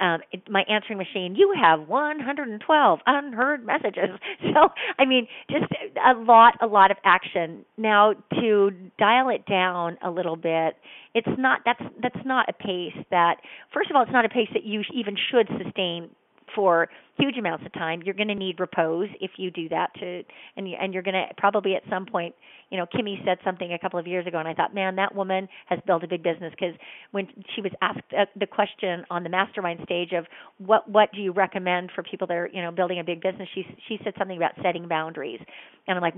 [0.00, 4.10] um it, my answering machine you have 112 unheard messages.
[4.54, 5.64] So i mean just
[6.04, 7.64] a lot a lot of action.
[7.76, 10.76] Now to dial it down a little bit
[11.14, 13.36] it's not that's that's not a pace that
[13.72, 16.10] first of all it's not a pace that you even should sustain
[16.54, 18.02] for huge amounts of time.
[18.02, 20.22] You're going to need repose if you do that to
[20.56, 22.34] and you, and you're going to probably at some point
[22.70, 25.14] you know Kimmy said something a couple of years ago and I thought man that
[25.14, 26.52] woman has built a big business.
[26.58, 26.74] Because
[27.12, 30.26] when she was asked uh, the question on the mastermind stage of
[30.58, 33.48] what what do you recommend for people that are you know building a big business?
[33.54, 35.40] She she said something about setting boundaries.
[35.86, 36.14] And I'm like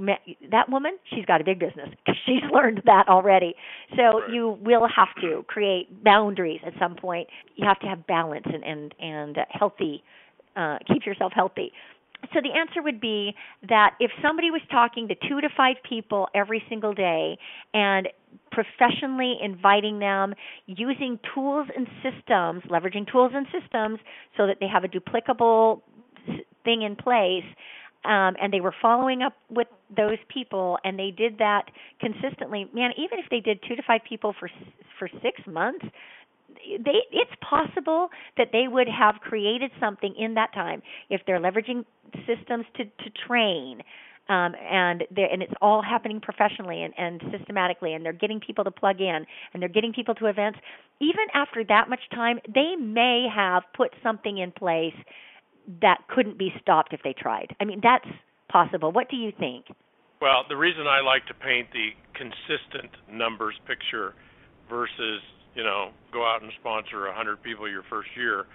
[0.50, 1.88] that woman she's got a big business.
[2.06, 3.54] Because she's learned that already.
[3.96, 7.28] So you will have to create boundaries at some point.
[7.56, 10.04] You have to have balance and and and uh, healthy
[10.57, 11.73] uh, keep yourself healthy.
[12.33, 13.35] So the answer would be
[13.69, 17.38] that if somebody was talking to two to five people every single day
[17.75, 18.09] and
[18.51, 20.35] professionally inviting them
[20.66, 23.99] using tools and systems, leveraging tools and systems
[24.37, 25.83] so that they have a duplicable
[26.64, 27.45] thing in place,
[28.07, 31.64] um, and they were following up with those people and they did that
[32.01, 34.51] consistently man even if they did two to five people for
[34.99, 35.85] for six months
[36.79, 41.85] they it's possible that they would have created something in that time if they're leveraging
[42.27, 43.83] systems to to train
[44.29, 48.71] um, and and it's all happening professionally and, and systematically and they're getting people to
[48.71, 50.59] plug in and they're getting people to events.
[51.01, 54.95] Even after that much time they may have put something in place
[55.81, 57.55] that couldn't be stopped if they tried.
[57.61, 58.09] I mean that's
[58.49, 58.90] possible.
[58.90, 59.66] What do you think?
[60.21, 64.14] Well, the reason I like to paint the consistent numbers picture
[64.69, 65.21] versus,
[65.57, 68.47] you know, go out and sponsor a 100 people your first year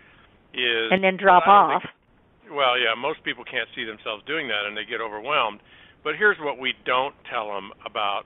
[0.53, 4.67] is and then drop off think- well, yeah, most people can't see themselves doing that
[4.67, 5.61] and they get overwhelmed.
[6.03, 8.25] But here's what we don't tell them about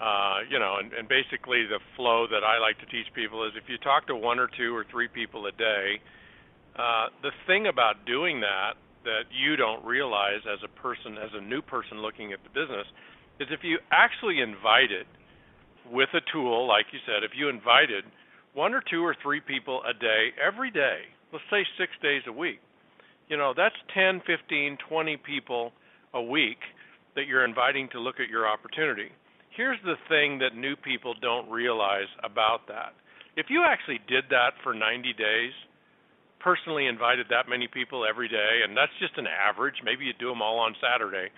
[0.00, 3.52] uh, you know, and, and basically the flow that I like to teach people is
[3.52, 6.00] if you talk to one or two or three people a day,
[6.72, 11.40] uh, the thing about doing that that you don't realize as a person, as a
[11.40, 12.88] new person looking at the business,
[13.40, 15.04] is if you actually invited
[15.90, 18.04] with a tool, like you said, if you invited
[18.54, 22.32] one or two or three people a day, every day, let's say six days a
[22.32, 22.60] week,
[23.28, 25.72] you know, that's 10, 15, 20 people
[26.14, 26.58] a week
[27.14, 29.10] that you're inviting to look at your opportunity.
[29.56, 32.94] Here's the thing that new people don't realize about that.
[33.36, 35.54] If you actually did that for 90 days,
[36.40, 39.76] personally invited that many people every day, and that's just an average.
[39.84, 41.30] Maybe you do them all on Saturday.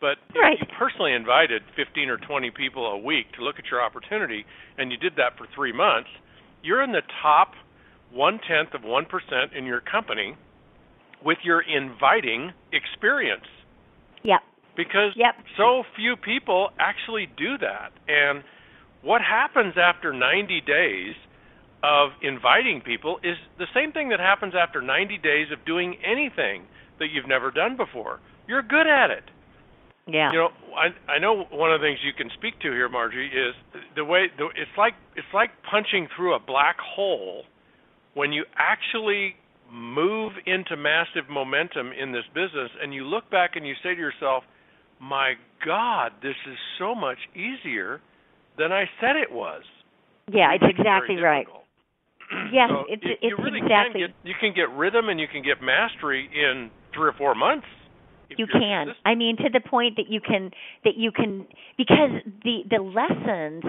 [0.00, 0.56] But right.
[0.58, 4.44] if you personally invited 15 or 20 people a week to look at your opportunity,
[4.78, 6.08] and you did that for three months,
[6.62, 7.52] you're in the top
[8.12, 10.36] one tenth of one percent in your company
[11.24, 13.44] with your inviting experience.
[14.24, 14.40] Yep.
[14.76, 15.34] Because yep.
[15.56, 17.92] so few people actually do that.
[18.08, 18.42] And
[19.02, 21.14] what happens after 90 days
[21.82, 26.64] of inviting people is the same thing that happens after 90 days of doing anything
[26.98, 28.20] that you've never done before.
[28.46, 29.24] You're good at it.
[30.12, 30.32] Yeah.
[30.32, 33.26] You know, I I know one of the things you can speak to here, Margie,
[33.26, 33.54] is
[33.96, 37.44] the way the, it's like it's like punching through a black hole
[38.14, 39.36] when you actually
[39.70, 44.00] move into massive momentum in this business and you look back and you say to
[44.00, 44.42] yourself,
[45.00, 48.00] "My god, this is so much easier
[48.58, 49.62] than I said it was."
[50.32, 51.46] Yeah, it's exactly right.
[52.52, 54.02] Yes, so it's it's you really exactly.
[54.02, 57.34] Can get, you can get rhythm and you can get mastery in three or four
[57.34, 57.66] months.
[58.36, 58.86] You can.
[58.86, 58.96] Consistent.
[59.04, 60.50] I mean, to the point that you can
[60.84, 62.10] that you can because
[62.44, 63.64] the the lessons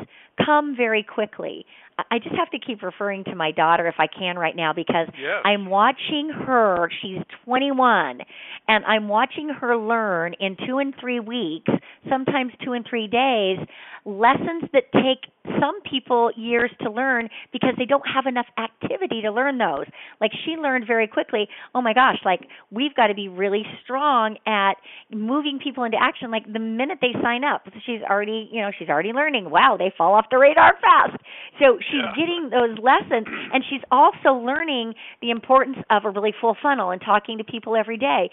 [0.46, 1.66] come very quickly.
[2.10, 5.08] I just have to keep referring to my daughter if I can right now because
[5.20, 5.42] yes.
[5.46, 6.90] I'm watching her.
[7.02, 8.20] She's 21,
[8.68, 11.72] and I'm watching her learn in two and three weeks,
[12.10, 13.58] sometimes two and three days,
[14.06, 19.32] lessons that take some people years to learn because they don't have enough activity to
[19.32, 19.86] learn those.
[20.20, 24.38] Like she learned very quickly, oh my gosh, like we've got to be really strong
[24.46, 24.74] at
[25.12, 27.64] moving people into action like the minute they sign up.
[27.86, 29.50] She's already, you know, she's already learning.
[29.50, 31.22] Wow, they fall off the radar fast.
[31.60, 32.14] So she's yeah.
[32.16, 37.02] getting those lessons and she's also learning the importance of a really full funnel and
[37.02, 38.30] talking to people every day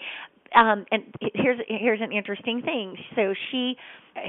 [0.55, 2.95] um, and here's here's an interesting thing.
[3.15, 3.75] So she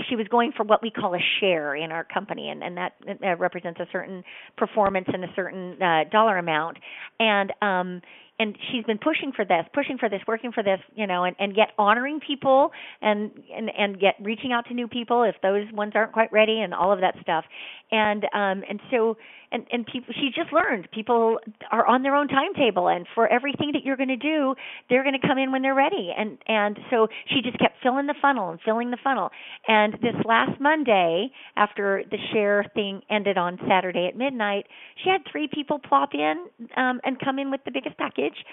[0.09, 2.93] she was going for what we call a share in our company, and and that
[3.25, 4.23] uh, represents a certain
[4.57, 6.79] performance and a certain uh, dollar amount.
[7.19, 8.03] And um,
[8.39, 11.37] and she's been pushing for this, pushing for this, working for this, you know, and
[11.39, 12.71] and yet honoring people
[13.03, 16.61] and and and yet reaching out to new people if those ones aren't quite ready
[16.61, 17.45] and all of that stuff.
[17.93, 19.17] And um and so
[19.53, 21.39] and and people she just learned people
[21.71, 24.55] are on their own timetable and for everything that you're going to do,
[24.89, 26.13] they're going to come in when they're ready.
[26.17, 29.31] And and so she just kept filling the funnel and filling the funnel.
[29.67, 34.67] And this last Monday after the share thing ended on Saturday at midnight,
[35.03, 38.45] she had three people plop in um and come in with the biggest package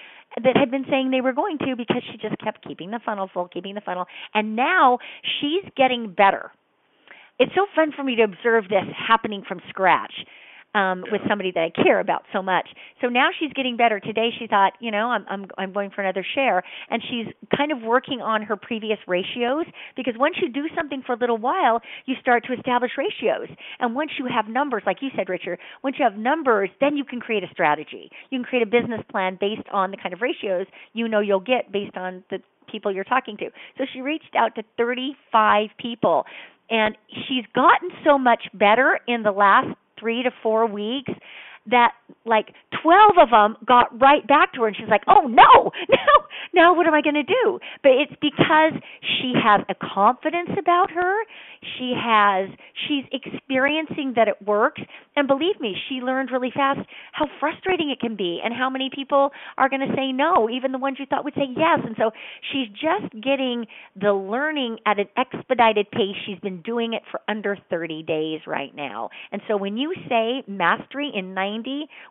[0.42, 3.30] that had been saying they were going to because she just kept keeping the funnel
[3.32, 4.06] full, keeping the funnel.
[4.34, 4.98] And now
[5.40, 6.52] she's getting better.
[7.38, 10.12] It's so fun for me to observe this happening from scratch
[10.74, 12.68] um with somebody that I care about so much.
[13.00, 14.00] So now she's getting better.
[14.00, 17.72] Today she thought, you know, I'm I'm I'm going for another share and she's kind
[17.72, 19.64] of working on her previous ratios
[19.96, 23.48] because once you do something for a little while, you start to establish ratios.
[23.80, 27.04] And once you have numbers like you said Richard, once you have numbers, then you
[27.04, 28.10] can create a strategy.
[28.30, 31.40] You can create a business plan based on the kind of ratios you know you'll
[31.40, 33.46] get based on the people you're talking to.
[33.78, 36.26] So she reached out to 35 people
[36.70, 41.12] and she's gotten so much better in the last three to four weeks
[41.70, 41.92] that
[42.24, 45.70] like 12 of them got right back to her and she's like, "Oh no.
[45.88, 46.14] Now
[46.54, 50.90] now what am I going to do?" But it's because she has a confidence about
[50.90, 51.14] her.
[51.78, 52.48] She has
[52.86, 54.80] she's experiencing that it works
[55.16, 56.78] and believe me, she learned really fast
[57.12, 60.70] how frustrating it can be and how many people are going to say no, even
[60.70, 61.80] the ones you thought would say yes.
[61.84, 62.12] And so
[62.52, 63.66] she's just getting
[64.00, 66.14] the learning at an expedited pace.
[66.24, 69.10] She's been doing it for under 30 days right now.
[69.32, 71.57] And so when you say mastery in 90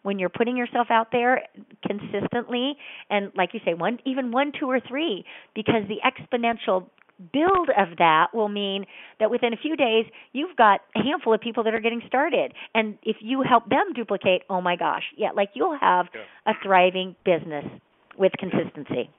[0.04, 1.44] when you're putting yourself out there
[1.86, 2.74] consistently
[3.10, 5.24] and like you say one even one two or three
[5.56, 6.88] because the exponential
[7.34, 8.86] build of that will mean
[9.20, 12.54] that within a few days you've got a handful of people that are getting started
[12.76, 16.52] and if you help them duplicate oh my gosh yeah like you'll have yeah.
[16.52, 17.66] a thriving business
[18.18, 19.10] with consistency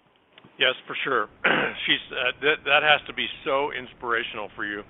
[0.59, 1.29] yes for sure
[1.87, 4.83] she's uh, that that has to be so inspirational for you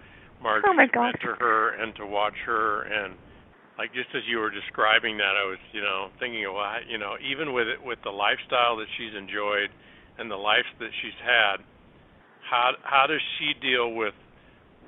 [0.42, 1.14] Margie, oh my to gosh.
[1.14, 3.14] mentor her and to watch her and
[3.79, 6.55] like just as you were describing that, I was, you know, thinking of,
[6.91, 9.71] you know, even with it, with the lifestyle that she's enjoyed
[10.19, 11.62] and the life that she's had,
[12.43, 14.14] how how does she deal with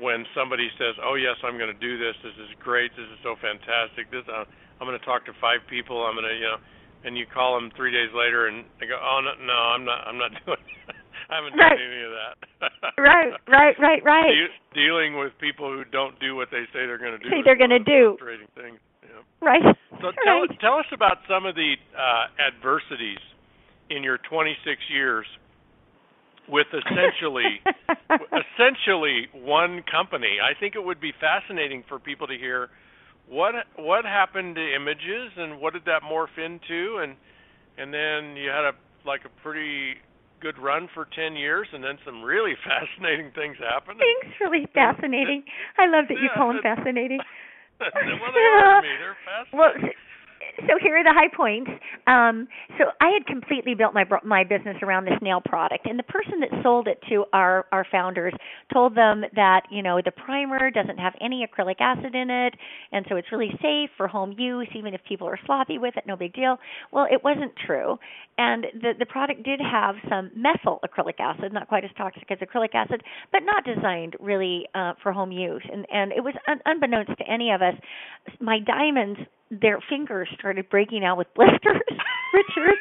[0.01, 2.17] when somebody says, "Oh yes, I'm going to do this.
[2.23, 2.91] This is great.
[2.97, 4.11] This is so fantastic.
[4.11, 4.45] This uh,
[4.81, 6.03] I'm going to talk to five people.
[6.05, 6.61] I'm going to, you know,"
[7.05, 10.01] and you call them three days later and they go, "Oh no, no, I'm not.
[10.07, 10.67] I'm not doing."
[11.31, 11.79] I haven't right.
[11.79, 12.35] done any of that.
[12.99, 14.35] right, right, right, right.
[14.35, 17.31] De- dealing with people who don't do what they say they're going to do.
[17.31, 18.19] Say they're going to do.
[18.19, 18.75] Frustrating thing.
[19.07, 19.23] Yeah.
[19.41, 19.63] Right.
[20.03, 20.61] So tell right.
[20.61, 23.23] tell us about some of the uh, adversities
[23.91, 24.59] in your 26
[24.93, 25.27] years
[26.49, 27.63] with essentially
[28.35, 30.39] essentially one company.
[30.43, 32.69] I think it would be fascinating for people to hear
[33.29, 37.15] what what happened to images and what did that morph into and
[37.79, 38.73] and then you had a
[39.07, 39.95] like a pretty
[40.41, 44.01] good run for 10 years and then some really fascinating things happened.
[44.01, 45.45] Things really fascinating.
[45.79, 47.21] I love that you call them fascinating.
[47.81, 48.95] well, they are to me.
[48.99, 49.57] They're fascinating.
[49.57, 49.73] Well,
[50.67, 51.71] so here are the high points.
[52.07, 56.05] Um, so I had completely built my my business around this nail product, and the
[56.05, 58.35] person that sold it to our our founders
[58.73, 62.55] told them that you know the primer doesn't have any acrylic acid in it,
[62.93, 66.05] and so it's really safe for home use, even if people are sloppy with it,
[66.07, 66.57] no big deal.
[66.93, 67.99] Well, it wasn't true,
[68.39, 72.39] and the the product did have some methyl acrylic acid, not quite as toxic as
[72.39, 76.61] acrylic acid, but not designed really uh, for home use, and and it was un-
[76.65, 77.75] unbeknownst to any of us.
[78.41, 79.19] My diamonds
[79.51, 81.83] their fingers started breaking out with blisters,
[82.35, 82.79] Richard.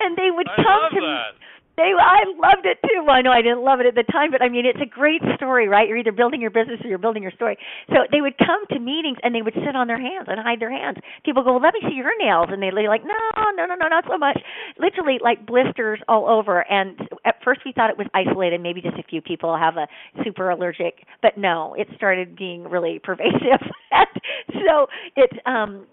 [0.00, 1.32] and they would I come love to that.
[1.76, 3.04] They I loved it too.
[3.04, 4.88] Well, I know I didn't love it at the time, but I mean it's a
[4.88, 5.88] great story, right?
[5.88, 7.58] You're either building your business or you're building your story.
[7.88, 10.60] So they would come to meetings and they would sit on their hands and hide
[10.60, 10.98] their hands.
[11.24, 13.74] People go, Well, let me see your nails and they'd be like, No, no, no,
[13.74, 14.38] no, not so much.
[14.78, 18.96] Literally like blisters all over and at first we thought it was isolated, maybe just
[18.98, 19.86] a few people have a
[20.24, 23.62] super allergic but no, it started being really pervasive.
[24.52, 24.86] so
[25.16, 25.86] it um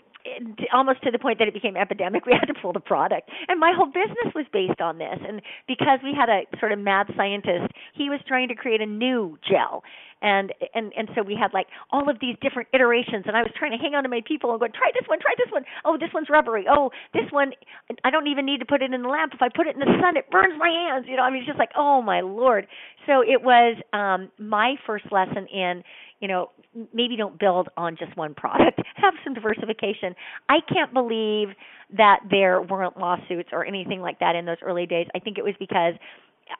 [0.73, 2.23] almost to the point that it became epidemic.
[2.33, 5.19] We had to pull the product, and my whole business was based on this.
[5.27, 8.85] And because we had a sort of mad scientist, he was trying to create a
[8.85, 9.83] new gel,
[10.23, 13.25] and and and so we had like all of these different iterations.
[13.27, 15.19] And I was trying to hang on to my people and go, try this one,
[15.19, 15.63] try this one.
[15.85, 16.65] Oh, this one's rubbery.
[16.67, 17.51] Oh, this one,
[18.03, 19.33] I don't even need to put it in the lamp.
[19.35, 21.05] If I put it in the sun, it burns my hands.
[21.07, 22.67] You know, I mean, it's just like, oh my lord.
[23.05, 25.83] So it was um my first lesson in
[26.23, 26.51] you know,
[26.93, 28.81] maybe don't build on just one product.
[28.95, 30.15] Have some diversification.
[30.47, 31.49] I can't believe
[31.97, 35.05] that there weren't lawsuits or anything like that in those early days.
[35.13, 35.95] I think it was because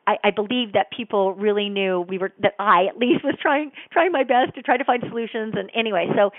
[0.06, 3.72] I, I believe that people really knew we were that I at least was trying
[3.94, 6.32] trying my best to try to find solutions and anyway so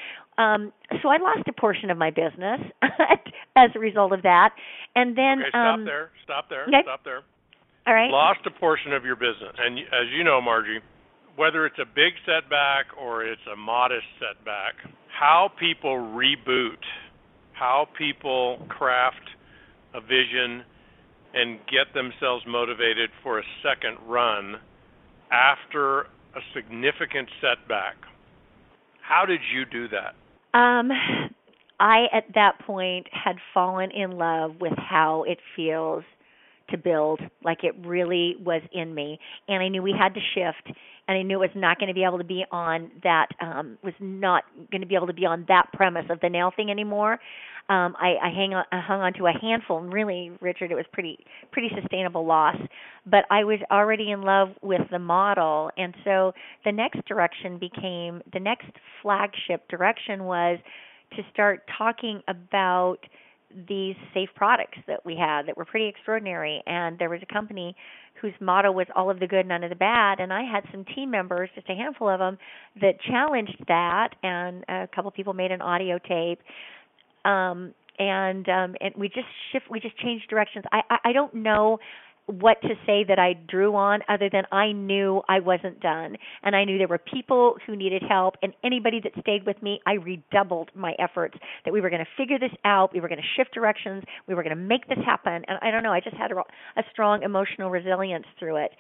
[0.43, 2.61] um so I lost a portion of my business
[3.57, 4.51] as a result of that
[4.97, 6.81] and then okay, stop um there stop there okay.
[6.83, 7.21] stop there
[7.87, 10.81] all right lost a portion of your business and as you know Margie
[11.37, 14.75] whether it's a big setback or it's a modest setback,
[15.09, 16.83] how people reboot,
[17.53, 19.31] how people craft
[19.95, 20.65] a vision
[21.35, 24.57] and get themselves motivated for a second run
[25.33, 27.97] after a significant setback.
[29.01, 30.15] How did you do that?
[30.59, 30.91] Um
[31.81, 36.05] I at that point had fallen in love with how it feels
[36.71, 40.77] to build like it really was in me and I knew we had to shift
[41.07, 43.79] and I knew it was not going to be able to be on that um
[43.83, 46.71] was not going to be able to be on that premise of the nail thing
[46.71, 47.15] anymore.
[47.69, 50.75] Um I I hang on I hung on to a handful and really Richard it
[50.75, 51.19] was pretty
[51.53, 52.57] pretty sustainable loss,
[53.07, 56.33] but I was already in love with the model and so
[56.65, 58.71] the next direction became the next
[59.03, 60.59] flagship direction was
[61.17, 62.99] to start talking about
[63.69, 66.63] these safe products that we had that were pretty extraordinary.
[66.67, 67.77] And there was a company
[68.21, 70.21] whose motto was all of the good none of the bad.
[70.21, 72.39] And i had some team members just a handful of them
[72.81, 74.11] that challenged that.
[74.23, 76.41] And a couple people made an audio tape.
[77.25, 80.65] Um and um and we just shift we just changed directions.
[80.73, 81.79] I i, I don't know
[82.27, 86.17] what to say that I drew on other than I knew I wasn't done.
[86.43, 89.81] And I knew there were people who needed help and anybody that stayed with me
[89.87, 93.21] I redoubled my efforts that we were going to figure this out we were going
[93.21, 95.45] to shift directions we were going to make this happen.
[95.47, 98.71] And I don't know I just had a, a strong emotional resilience through it.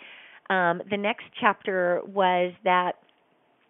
[0.48, 2.92] Um the next chapter was that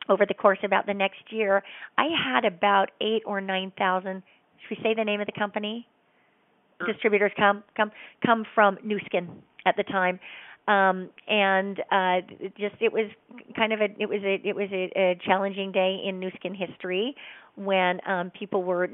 [0.08, 1.64] over the course of about the next year
[1.98, 4.22] I had about 8 or 9,000
[4.68, 5.88] should we say the name of the company?
[6.86, 7.90] Distributors come come
[8.24, 9.28] come from Nu Skin
[9.66, 10.18] at the time.
[10.66, 12.20] Um and uh
[12.58, 13.10] just it was
[13.54, 16.54] kind of a it was a it was a, a challenging day in Nu Skin
[16.54, 17.14] history
[17.56, 18.88] when um people were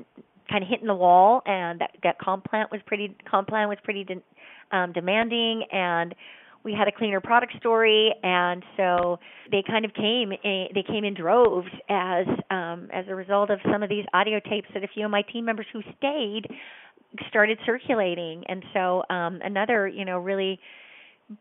[0.50, 3.78] kind of hitting the wall and that that comp plant was pretty comp plan was
[3.85, 4.22] pretty de-
[4.72, 5.62] um demanding.
[5.70, 6.14] And
[6.62, 8.12] we had a cleaner product story.
[8.22, 9.18] And so
[9.50, 13.61] they kind of came in, they came in droves as um as a result of
[13.70, 16.48] some of these audio tapes that a few of my team members who stayed
[17.29, 18.44] started circulating.
[18.49, 20.59] And so um another you know really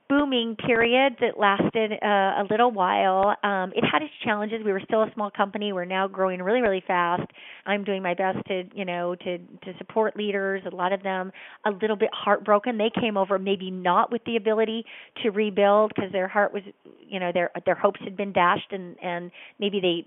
[0.07, 3.35] booming period that lasted uh, a little while.
[3.43, 4.61] Um it had its challenges.
[4.63, 5.73] We were still a small company.
[5.73, 7.29] We're now growing really really fast.
[7.65, 11.31] I'm doing my best to you know to to support leaders a lot of them
[11.65, 12.77] a little bit heartbroken.
[12.77, 14.85] They came over maybe not with the ability
[15.23, 16.63] to rebuild because their heart was
[17.07, 20.05] you know their their hopes had been dashed and and maybe they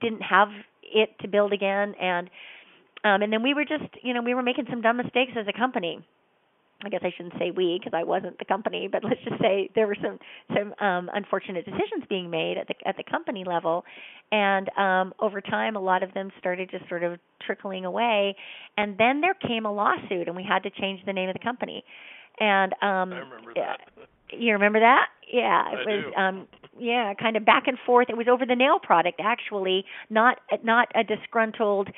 [0.00, 0.48] didn't have
[0.82, 1.94] it to build again.
[2.00, 2.30] And
[3.04, 5.46] um, and then we were just, you know, we were making some dumb mistakes as
[5.46, 6.00] a company.
[6.84, 9.70] I guess I shouldn't say we because I wasn't the company, but let's just say
[9.74, 10.18] there were some
[10.54, 13.84] some um, unfortunate decisions being made at the at the company level,
[14.32, 18.36] and um, over time, a lot of them started just sort of trickling away,
[18.76, 21.44] and then there came a lawsuit, and we had to change the name of the
[21.44, 21.84] company,
[22.40, 23.80] and um, I remember that.
[24.30, 25.06] You remember that?
[25.32, 26.20] Yeah, it I was do.
[26.20, 26.48] um
[26.78, 28.08] yeah, kind of back and forth.
[28.10, 31.88] It was over the nail product actually, not not a disgruntled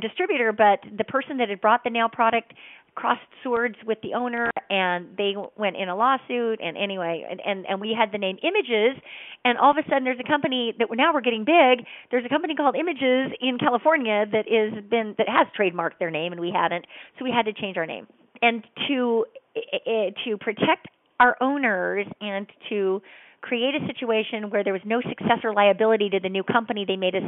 [0.00, 2.52] distributor, but the person that had brought the nail product
[2.94, 7.66] crossed swords with the owner and they went in a lawsuit and anyway and and,
[7.66, 9.02] and we had the name images
[9.44, 12.24] and all of a sudden there's a company that we're now we're getting big there's
[12.24, 16.40] a company called images in california that is been that has trademarked their name and
[16.40, 16.86] we hadn't
[17.18, 18.06] so we had to change our name.
[18.42, 19.24] And to
[19.56, 20.88] eh, to protect
[21.20, 23.00] our owners and to
[23.40, 27.14] create a situation where there was no successor liability to the new company they made
[27.14, 27.22] us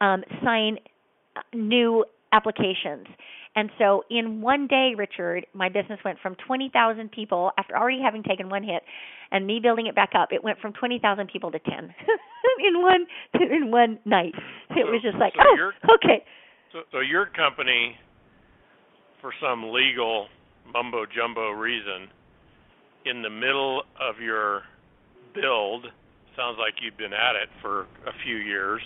[0.00, 0.78] um, sign
[1.54, 3.06] new applications.
[3.56, 8.22] And so in one day, Richard, my business went from 20,000 people after already having
[8.22, 8.82] taken one hit
[9.32, 10.28] and me building it back up.
[10.32, 11.72] It went from 20,000 people to 10
[12.66, 14.34] in one in one night.
[14.70, 16.24] It So- was just like, so "Oh, okay."
[16.72, 17.96] So, so your company,
[19.20, 20.28] for some legal
[20.72, 22.08] mumbo jumbo reason,
[23.04, 24.62] in the middle of your
[25.34, 25.86] build,
[26.36, 28.80] sounds like you've been at it for a few years.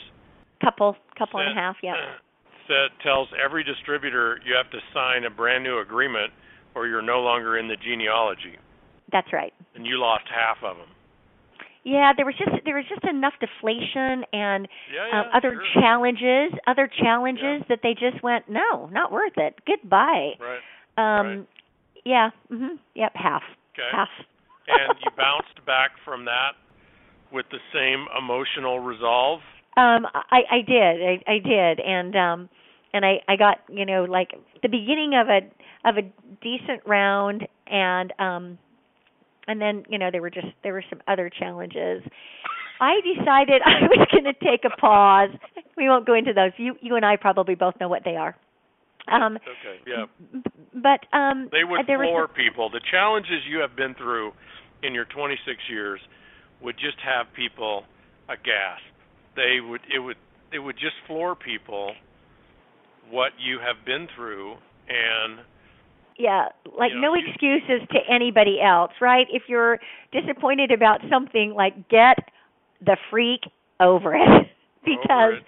[0.63, 1.95] Couple couple and a half, yeah.
[2.67, 6.33] Said tells every distributor you have to sign a brand new agreement,
[6.75, 8.57] or you're no longer in the genealogy,
[9.13, 9.53] That's right.
[9.75, 10.89] and you lost half of them.
[11.85, 15.83] Yeah, there was just there was just enough deflation and Yeah, um, yeah, other sure.
[15.83, 19.59] challenges, other challenges that they just went, no, not worth it.
[19.67, 20.33] Goodbye.
[20.41, 20.61] Right.
[20.97, 21.47] Um, Right.
[22.07, 23.43] yeah, mhm, yep, half,
[23.75, 23.89] Okay.
[23.93, 24.09] half.
[24.69, 26.53] and you bounced back from that
[27.31, 29.41] with the same emotional resolve.
[29.77, 32.49] Um, I I did, I I did, and um,
[32.93, 35.41] and I I got you know like the beginning of a
[35.89, 36.03] of a
[36.43, 38.59] decent round, and um,
[39.49, 42.03] and then you know there were just there were some other challenges.
[42.81, 45.31] I decided I was going to take a pause.
[45.77, 46.53] We won't go into those.
[46.57, 48.37] You you and I probably both know what they are.
[49.11, 49.81] Um, Okay.
[49.87, 50.07] Yeah.
[50.73, 52.71] but um, They would there were floor some- people.
[52.71, 54.33] The challenges you have been through
[54.83, 56.01] in your 26 years
[56.63, 57.85] would just have people
[58.31, 58.81] aghast.
[59.37, 60.17] They would it would
[60.53, 61.93] it would just floor people
[63.11, 64.57] what you have been through
[64.89, 65.41] and
[66.19, 69.27] yeah, like You know, no excuses to anybody else, right?
[69.33, 69.79] If you're
[70.13, 72.19] disappointed about something, like get
[72.85, 73.41] the freak
[73.81, 74.47] over it
[74.85, 75.45] because it.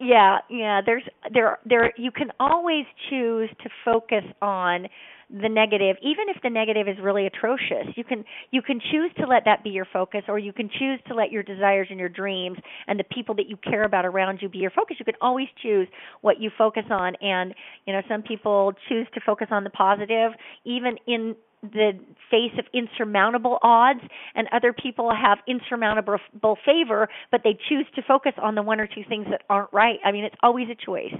[0.00, 4.88] yeah, yeah, there's there there you can always choose to focus on
[5.30, 7.86] the negative even if the negative is really atrocious.
[7.96, 11.00] You can you can choose to let that be your focus or you can choose
[11.08, 14.38] to let your desires and your dreams and the people that you care about around
[14.40, 14.96] you be your focus.
[14.98, 15.88] You can always choose
[16.22, 17.54] what you focus on and
[17.86, 20.32] you know some people choose to focus on the positive
[20.64, 21.90] even in the
[22.30, 24.00] face of insurmountable odds
[24.36, 28.86] and other people have insurmountable favor but they choose to focus on the one or
[28.86, 31.12] two things that aren't right i mean it's always a choice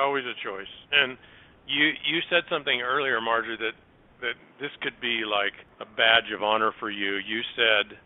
[0.00, 0.70] always a choice.
[0.92, 1.16] And
[1.66, 3.76] you you said something earlier, Marjorie, that
[4.20, 7.16] that this could be like a badge of honor for you.
[7.16, 7.98] You said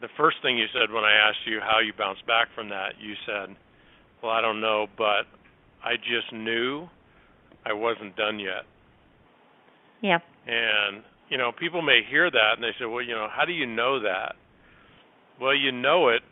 [0.00, 2.94] the first thing you said when I asked you how you bounced back from that,
[3.00, 3.56] you said,
[4.22, 5.26] "Well, I don't know, but
[5.82, 6.88] I just knew
[7.64, 8.64] I wasn't done yet."
[10.02, 13.44] yeah And you know, people may hear that and they say, "Well, you know, how
[13.44, 14.36] do you know that?"
[15.40, 16.22] Well, you know it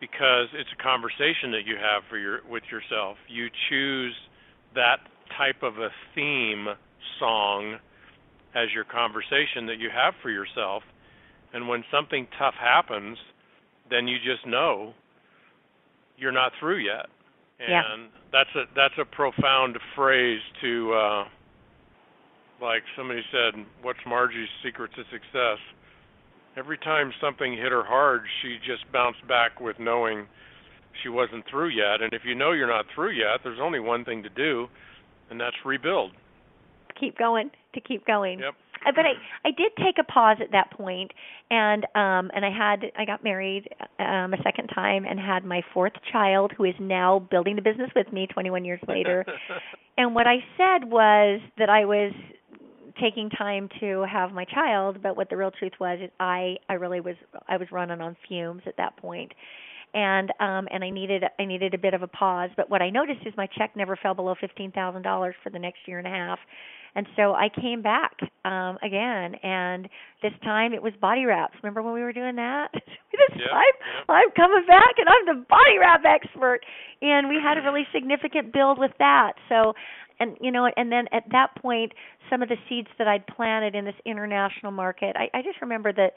[0.00, 3.18] because it's a conversation that you have for your with yourself.
[3.28, 4.14] You choose
[4.74, 5.00] that
[5.36, 6.66] type of a theme
[7.18, 7.76] song
[8.54, 10.82] as your conversation that you have for yourself.
[11.52, 13.18] And when something tough happens,
[13.90, 14.94] then you just know
[16.16, 17.06] you're not through yet.
[17.58, 18.20] And Yeah.
[18.32, 21.24] that's a that's a profound phrase to uh
[22.60, 25.58] like somebody said, what's Margie's secret to success?
[26.56, 30.26] Every time something hit her hard, she just bounced back with knowing
[31.02, 32.02] she wasn't through yet.
[32.02, 34.68] And if you know you're not through yet, there's only one thing to do,
[35.30, 36.12] and that's rebuild.
[36.98, 38.54] keep going to keep going Yep.
[38.86, 39.12] Uh, but i
[39.44, 41.12] i did take a pause at that point
[41.50, 43.68] and um and i had i got married
[43.98, 47.90] um a second time and had my fourth child who is now building the business
[47.94, 49.24] with me 21 years later
[49.98, 52.12] and what i said was that i was
[53.00, 56.74] taking time to have my child but what the real truth was is i i
[56.74, 57.16] really was
[57.48, 59.32] i was running on fumes at that point
[59.94, 62.50] and um and I needed I needed a bit of a pause.
[62.56, 65.58] But what I noticed is my check never fell below fifteen thousand dollars for the
[65.58, 66.38] next year and a half.
[66.94, 68.12] And so I came back
[68.44, 69.88] um again and
[70.22, 71.54] this time it was body wraps.
[71.62, 72.68] Remember when we were doing that?
[72.74, 74.06] this yeah, time.
[74.08, 76.60] I'm coming back and I'm the body wrap expert.
[77.02, 79.32] And we had a really significant build with that.
[79.48, 79.74] So
[80.20, 81.92] and you know and then at that point
[82.28, 85.92] some of the seeds that I'd planted in this international market I, I just remember
[85.92, 86.12] that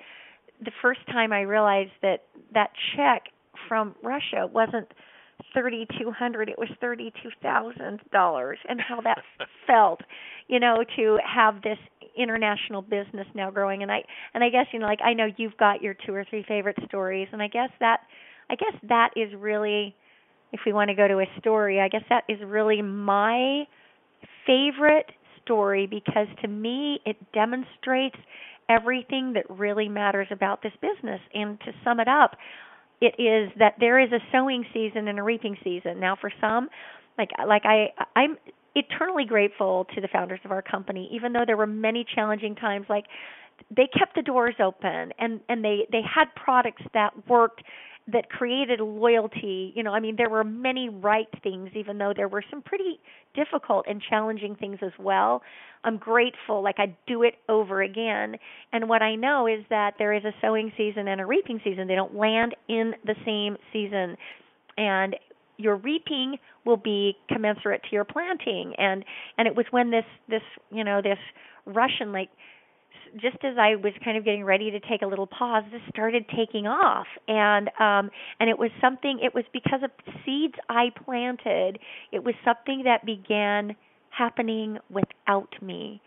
[0.63, 3.24] the first time I realized that that check
[3.67, 4.87] from Russia wasn't
[5.53, 9.21] thirty two hundred it was thirty two thousand dollars and how that
[9.67, 10.01] felt
[10.47, 11.77] you know to have this
[12.17, 15.57] international business now growing and I and I guess you know like I know you've
[15.57, 18.01] got your two or three favorite stories and I guess that
[18.49, 19.95] I guess that is really
[20.51, 23.63] if we want to go to a story I guess that is really my
[24.45, 25.11] favorite
[25.43, 28.17] story because to me it demonstrates
[28.69, 31.19] everything that really matters about this business.
[31.33, 32.37] And to sum it up,
[33.03, 35.99] it is that there is a sowing season and a reaping season.
[35.99, 36.69] Now for some,
[37.17, 38.37] like like I I'm
[38.75, 42.87] eternally grateful to the founders of our company even though there were many challenging times
[42.89, 43.05] like
[43.69, 47.61] they kept the doors open and and they they had products that worked
[48.11, 49.71] that created loyalty.
[49.75, 52.99] You know, I mean, there were many right things, even though there were some pretty
[53.33, 55.41] difficult and challenging things as well.
[55.85, 58.35] I'm grateful, like I'd do it over again.
[58.71, 61.87] And what I know is that there is a sowing season and a reaping season.
[61.87, 64.17] They don't land in the same season.
[64.77, 65.15] And
[65.57, 69.05] your reaping will be commensurate to your planting and
[69.37, 70.41] and it was when this this
[70.71, 71.19] you know this
[71.65, 72.29] russian like
[73.22, 76.26] just as I was kind of getting ready to take a little pause, this started
[76.36, 78.09] taking off, and um,
[78.39, 79.20] and it was something.
[79.24, 79.91] It was because of
[80.26, 81.80] seeds I planted.
[82.11, 83.76] It was something that began
[84.09, 86.01] happening without me.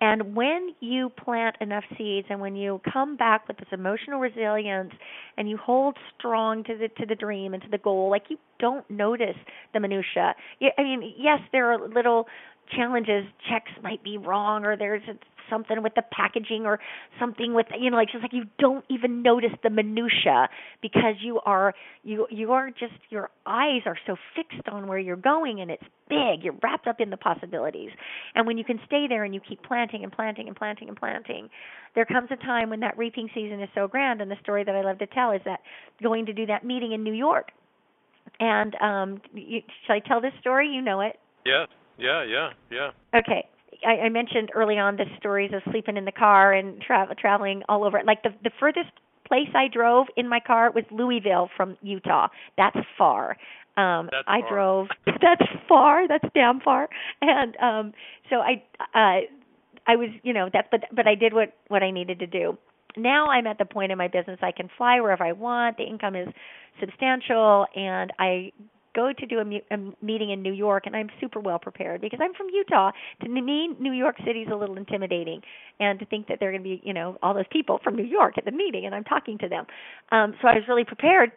[0.00, 4.92] And when you plant enough seeds and when you come back with this emotional resilience
[5.38, 8.36] and you hold strong to the to the dream and to the goal, like you
[8.58, 9.36] don't notice
[9.72, 10.34] the minutia.
[10.60, 12.26] I mean, yes, there are little
[12.74, 13.24] challenges.
[13.48, 15.02] Checks might be wrong or there's
[15.50, 16.78] something with the packaging or
[17.18, 20.48] something with you know like just like you don't even notice the minutia
[20.82, 25.16] because you are you you are just your eyes are so fixed on where you're
[25.16, 26.42] going and it's big.
[26.44, 27.90] You're wrapped up in the possibilities.
[28.34, 30.96] And when you can stay there and you keep planting and planting and planting and
[30.96, 31.48] planting
[31.94, 34.20] there comes a time when that reaping season is so grand.
[34.20, 35.60] And the story that I love to tell is that
[36.02, 37.48] going to do that meeting in New York.
[38.40, 40.68] And um you, should I tell this story?
[40.68, 41.18] You know it.
[41.44, 41.66] Yeah
[41.98, 43.44] yeah yeah yeah okay
[43.84, 47.62] I, I mentioned early on the stories of sleeping in the car and travel traveling
[47.68, 48.00] all over.
[48.04, 48.90] Like the the furthest
[49.26, 52.28] place I drove in my car was Louisville from Utah.
[52.56, 53.36] That's far.
[53.76, 54.48] Um that's I far.
[54.48, 56.88] drove that's far, that's damn far.
[57.20, 57.92] And um
[58.30, 58.62] so I
[58.94, 59.26] uh
[59.88, 62.56] I was, you know, that but but I did what what I needed to do.
[62.96, 65.76] Now I'm at the point in my business I can fly wherever I want.
[65.76, 66.28] The income is
[66.80, 68.52] substantial and I
[68.96, 72.00] go to do a, mu- a meeting in New York, and I'm super well prepared
[72.00, 72.90] because I'm from Utah.
[73.22, 75.40] To me, New York City is a little intimidating,
[75.78, 78.04] and to think that they're going to be, you know, all those people from New
[78.04, 79.66] York at the meeting, and I'm talking to them.
[80.10, 81.30] Um, so I was really prepared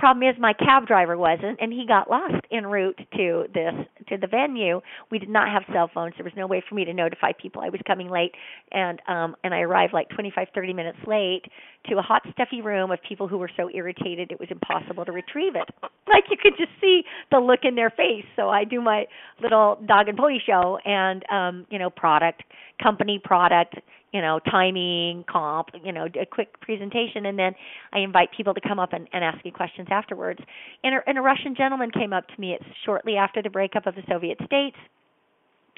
[0.00, 3.74] problem is my cab driver wasn't and he got lost en route to this
[4.08, 4.80] to the venue.
[5.10, 6.14] We did not have cell phones.
[6.16, 7.60] There was no way for me to notify people.
[7.62, 8.32] I was coming late
[8.72, 11.42] and um and i arrived like twenty five thirty minutes late
[11.88, 15.12] to a hot stuffy room of people who were so irritated it was impossible to
[15.12, 15.68] retrieve it.
[16.10, 18.24] Like you could just see the look in their face.
[18.34, 19.04] So i do my
[19.40, 22.42] little dog and pony show and um you know product
[22.82, 23.76] company product
[24.12, 27.54] you know, timing, comp, you know, a quick presentation, and then
[27.92, 30.40] I invite people to come up and, and ask me questions afterwards.
[30.82, 32.56] And a, and a Russian gentleman came up to me.
[32.84, 34.76] Shortly after the breakup of the Soviet states,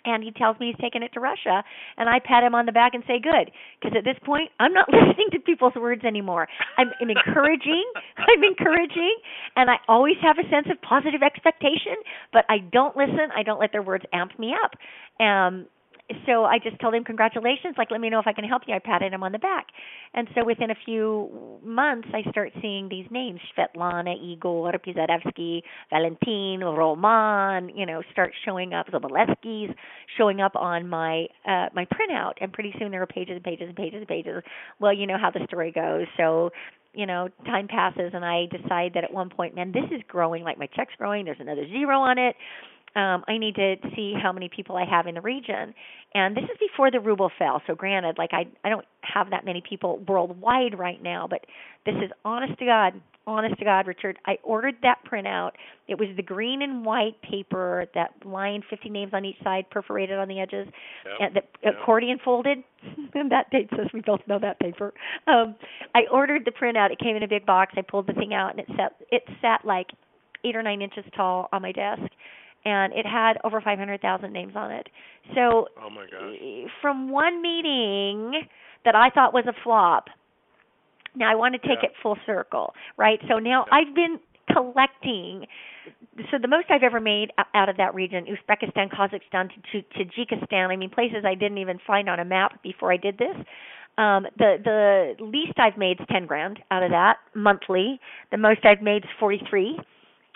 [0.05, 1.63] and he tells me he's taking it to Russia,
[1.97, 4.73] and I pat him on the back and say, "Good," because at this point, I'm
[4.73, 6.49] not listening to people's words anymore.
[6.79, 7.85] I'm, I'm encouraging,
[8.17, 9.17] I'm encouraging,
[9.57, 11.97] and I always have a sense of positive expectation,
[12.33, 13.31] but I don't listen.
[13.37, 14.73] I don't let their words amp me up.
[15.25, 15.67] Um,
[16.27, 18.75] so I just told him congratulations, like let me know if I can help you.
[18.75, 19.67] I patted him on the back.
[20.15, 26.61] And so within a few months I start seeing these names, Svetlana, Igor, Pizarevsky, Valentin,
[26.61, 29.75] Roman, you know, start showing up, Zabaleskis
[30.17, 33.69] showing up on my uh my printout and pretty soon there are pages and pages
[33.69, 34.43] and pages and pages.
[34.81, 36.07] Well, you know how the story goes.
[36.17, 36.51] So
[36.95, 40.45] you know, time passes and I decide that at one point, man, this is growing,
[40.45, 42.37] like my check's growing, there's another zero on it
[42.95, 45.75] um, I need to see how many people I have in the region.
[46.15, 47.63] And this is before the ruble fell.
[47.67, 51.47] So granted, like I I don't have that many people worldwide right now, but
[51.87, 54.19] this is honest to God, honest to God, Richard.
[54.27, 55.53] I ordered that printout.
[55.89, 60.19] It was the green and white paper that lined 50 names on each side, perforated
[60.19, 60.69] on the edges,
[61.05, 61.15] yep.
[61.21, 61.75] and the yep.
[61.81, 62.59] accordion folded.
[63.15, 63.89] and that dates us.
[63.95, 64.93] We both know that paper.
[65.27, 65.55] Um,
[65.95, 66.91] I ordered the printout.
[66.91, 67.73] It came in a big box.
[67.77, 69.89] I pulled the thing out, and it sat it sat like
[70.45, 72.03] eight or nine inches tall on my desk,
[72.65, 74.89] and it had over 500,000 names on it.
[75.35, 76.71] So, oh my gosh.
[76.81, 78.43] from one meeting
[78.85, 80.07] that I thought was a flop,
[81.15, 81.91] now I want to take Yeah.
[81.91, 83.21] it full circle, right?
[83.29, 83.75] So now Yeah.
[83.79, 84.19] I've been
[84.53, 85.47] collecting.
[86.31, 90.71] So the most I've ever made out of that region, Uzbekistan, Kazakhstan, to, to Tajikistan.
[90.71, 93.37] I mean, places I didn't even find on a map before I did this.
[93.99, 94.57] Um, the
[95.19, 98.01] the least I've made is ten grand out of that monthly.
[98.31, 99.79] The most I've made is forty three.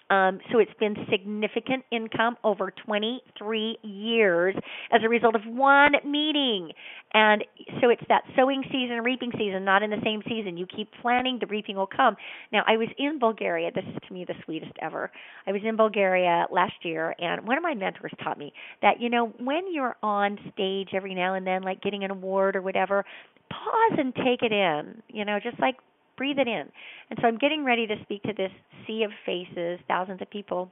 [0.08, 4.54] Um, so it's been significant income over 23 years
[4.92, 6.70] as a result of one meeting.
[7.12, 7.44] And
[7.80, 10.56] so it's that sowing season, reaping season, not in the same season.
[10.56, 12.16] You keep planning, the reaping will come.
[12.52, 13.70] Now, I was in Bulgaria.
[13.74, 15.10] This is to me the sweetest ever.
[15.46, 18.52] I was in Bulgaria last year, and one of my mentors taught me
[18.82, 22.54] that, you know, when you're on stage every now and then, like getting an award
[22.54, 23.04] or whatever,
[23.50, 25.02] pause and take it in.
[25.08, 25.76] You know, just like
[26.16, 26.64] breathe it in.
[27.10, 28.52] And so I'm getting ready to speak to this
[28.86, 30.70] sea of faces, thousands of people.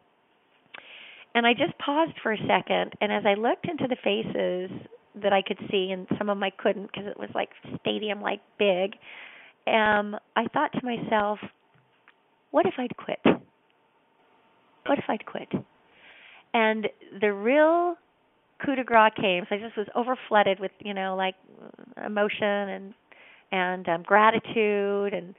[1.35, 4.71] And I just paused for a second, and as I looked into the faces
[5.21, 8.21] that I could see, and some of them I couldn't because it was like stadium
[8.21, 8.95] like big,
[9.67, 11.39] um, I thought to myself,
[12.53, 13.21] what if I'd quit?
[14.87, 15.49] What if I'd quit?
[16.53, 16.89] And
[17.21, 17.97] the real
[18.65, 19.45] coup de grace came.
[19.49, 21.35] So I just was over flooded with, you know, like
[22.05, 22.95] emotion and
[23.55, 25.35] and um, gratitude and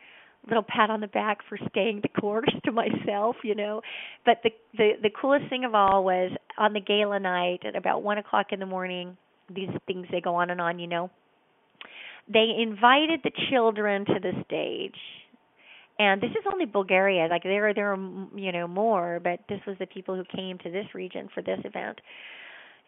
[0.47, 3.81] little pat on the back for staying the course to myself, you know.
[4.25, 8.03] But the the the coolest thing of all was on the gala night at about
[8.03, 9.17] one o'clock in the morning.
[9.53, 11.11] These things they go on and on, you know.
[12.31, 14.97] They invited the children to the stage,
[15.99, 17.27] and this is only Bulgaria.
[17.27, 17.99] Like there, are there are
[18.35, 21.59] you know more, but this was the people who came to this region for this
[21.65, 21.99] event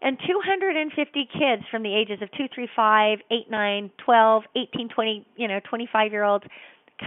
[0.01, 5.25] and 250 kids from the ages of 2, 3, 5, 8, 9, 12, 18, 20,
[5.35, 6.45] you know, 25 year olds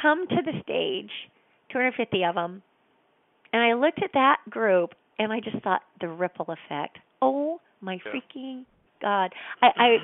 [0.01, 1.11] come to the stage,
[1.70, 2.62] 250 of them.
[3.53, 6.99] And I looked at that group and I just thought the ripple effect.
[7.22, 8.12] Oh my Yeah.
[8.12, 8.64] freaking
[9.01, 9.32] god.
[9.62, 9.97] I I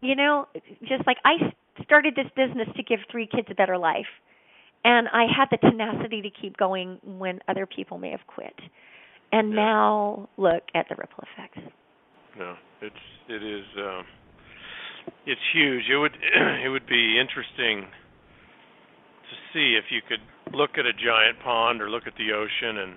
[0.00, 0.46] you know,
[0.86, 4.06] just like I started this business to give three kids a better life.
[4.84, 8.54] And I had the tenacity to keep going when other people may have quit.
[9.32, 9.56] And Yeah.
[9.56, 11.72] now look at the ripple effects.
[12.38, 14.04] No, it's it is um
[15.26, 15.84] it's huge.
[15.90, 16.16] It would
[16.64, 20.22] it would be interesting to see if you could
[20.54, 22.94] look at a giant pond or look at the ocean and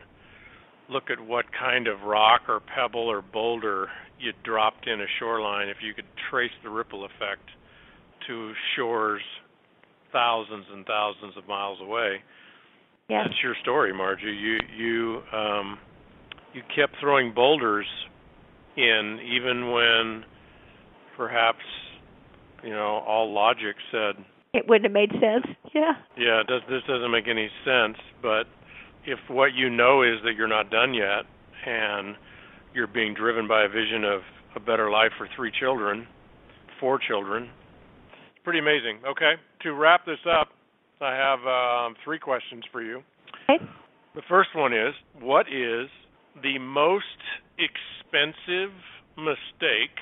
[0.89, 3.88] look at what kind of rock or pebble or boulder
[4.19, 7.43] you dropped in a shoreline if you could trace the ripple effect
[8.27, 9.21] to shores
[10.11, 12.17] thousands and thousands of miles away.
[13.09, 13.27] Yes.
[13.27, 14.25] That's your story, Margie.
[14.25, 15.77] You you um
[16.53, 17.85] you kept throwing boulders
[18.78, 20.23] in even when
[21.17, 21.59] perhaps
[22.63, 24.23] you know all logic said
[24.53, 25.45] It wouldn't have made sense.
[25.75, 25.93] Yeah.
[26.17, 28.43] yeah does, this doesn't make any sense but
[29.05, 31.25] if what you know is that you're not done yet
[31.65, 32.15] and
[32.73, 34.21] you're being driven by a vision of
[34.55, 36.07] a better life for three children
[36.80, 37.43] four children
[38.32, 40.47] it's pretty amazing okay to wrap this up
[41.01, 43.01] i have um, three questions for you
[43.49, 43.63] Okay.
[44.15, 45.88] the first one is what is
[46.41, 47.05] the most
[47.58, 48.72] expensive
[49.18, 49.97] mistake?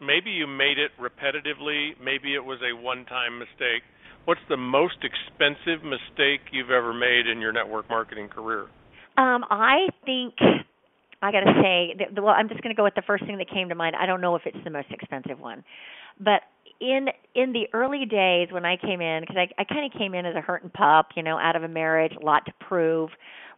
[0.00, 3.82] Maybe you made it repetitively, maybe it was a one time mistake.
[4.24, 8.62] What's the most expensive mistake you've ever made in your network marketing career?
[9.16, 10.34] Um, I think
[11.22, 13.48] I got to say, well, I'm just going to go with the first thing that
[13.48, 13.96] came to mind.
[13.96, 15.62] I don't know if it's the most expensive one,
[16.18, 16.42] but
[16.80, 20.14] in in the early days when I came in, because I I kind of came
[20.14, 22.52] in as a hurt and pup, you know, out of a marriage, a lot to
[22.60, 23.10] prove.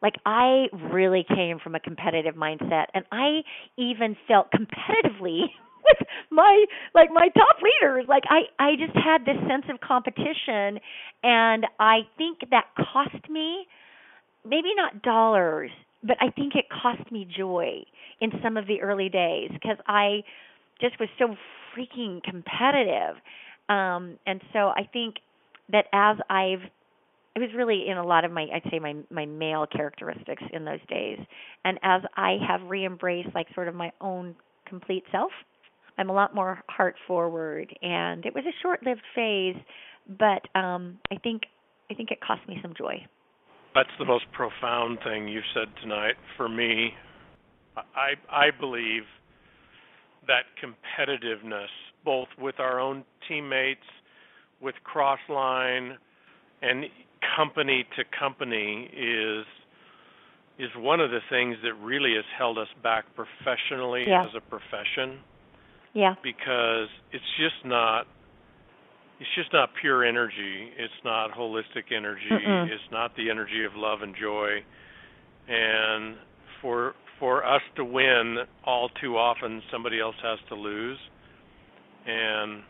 [0.03, 3.43] Like I really came from a competitive mindset, and I
[3.77, 5.43] even felt competitively
[5.85, 8.05] with my like my top leaders.
[8.09, 10.81] Like I I just had this sense of competition,
[11.23, 13.67] and I think that cost me
[14.45, 15.71] maybe not dollars,
[16.03, 17.83] but I think it cost me joy
[18.21, 20.23] in some of the early days because I
[20.81, 21.35] just was so
[21.77, 23.17] freaking competitive.
[23.69, 25.17] Um and so I think
[25.71, 26.63] that as I've
[27.37, 30.65] it was really in a lot of my I'd say my my male characteristics in
[30.65, 31.19] those days.
[31.65, 34.35] And as I have re-embraced like sort of my own
[34.67, 35.31] complete self,
[35.99, 39.57] I'm a lot more heart forward and it was a short-lived phase,
[40.19, 41.43] but um I think
[41.91, 43.07] I think it cost me some joy.
[43.75, 46.95] That's the most profound thing you've said tonight for me.
[47.77, 49.03] I I believe
[50.27, 51.69] that competitiveness
[52.03, 53.81] both with our own teammates,
[54.63, 55.97] with Crossline
[56.63, 56.87] and
[57.37, 59.47] company to company is
[60.59, 64.25] is one of the things that really has held us back professionally Yeah.
[64.25, 65.21] as a profession
[65.93, 66.15] Yeah.
[66.23, 68.07] because it's just not
[69.19, 70.71] it's just not pure energy.
[70.77, 72.29] It's not holistic energy.
[72.31, 72.69] Mm-mm.
[72.69, 74.63] It's not the energy of love and joy.
[75.49, 76.17] And
[76.61, 80.99] for for us to win, all too often somebody else has to lose,
[82.07, 82.63] and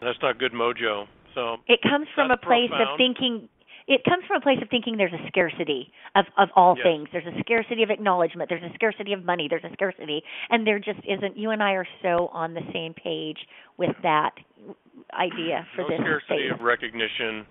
[0.00, 1.06] that's not good mojo.
[1.34, 3.48] So it comes from a place of thinking
[3.86, 6.84] it comes from a place of thinking there's a scarcity of of all yes.
[6.84, 7.08] things.
[7.12, 8.48] There's a scarcity of acknowledgement.
[8.48, 9.46] There's a scarcity of money.
[9.48, 10.22] There's a scarcity.
[10.50, 11.36] And there just isn't.
[11.36, 13.38] You and i are so on the same page
[13.76, 14.32] with that
[15.18, 17.46] idea for no this scarcity of recognition.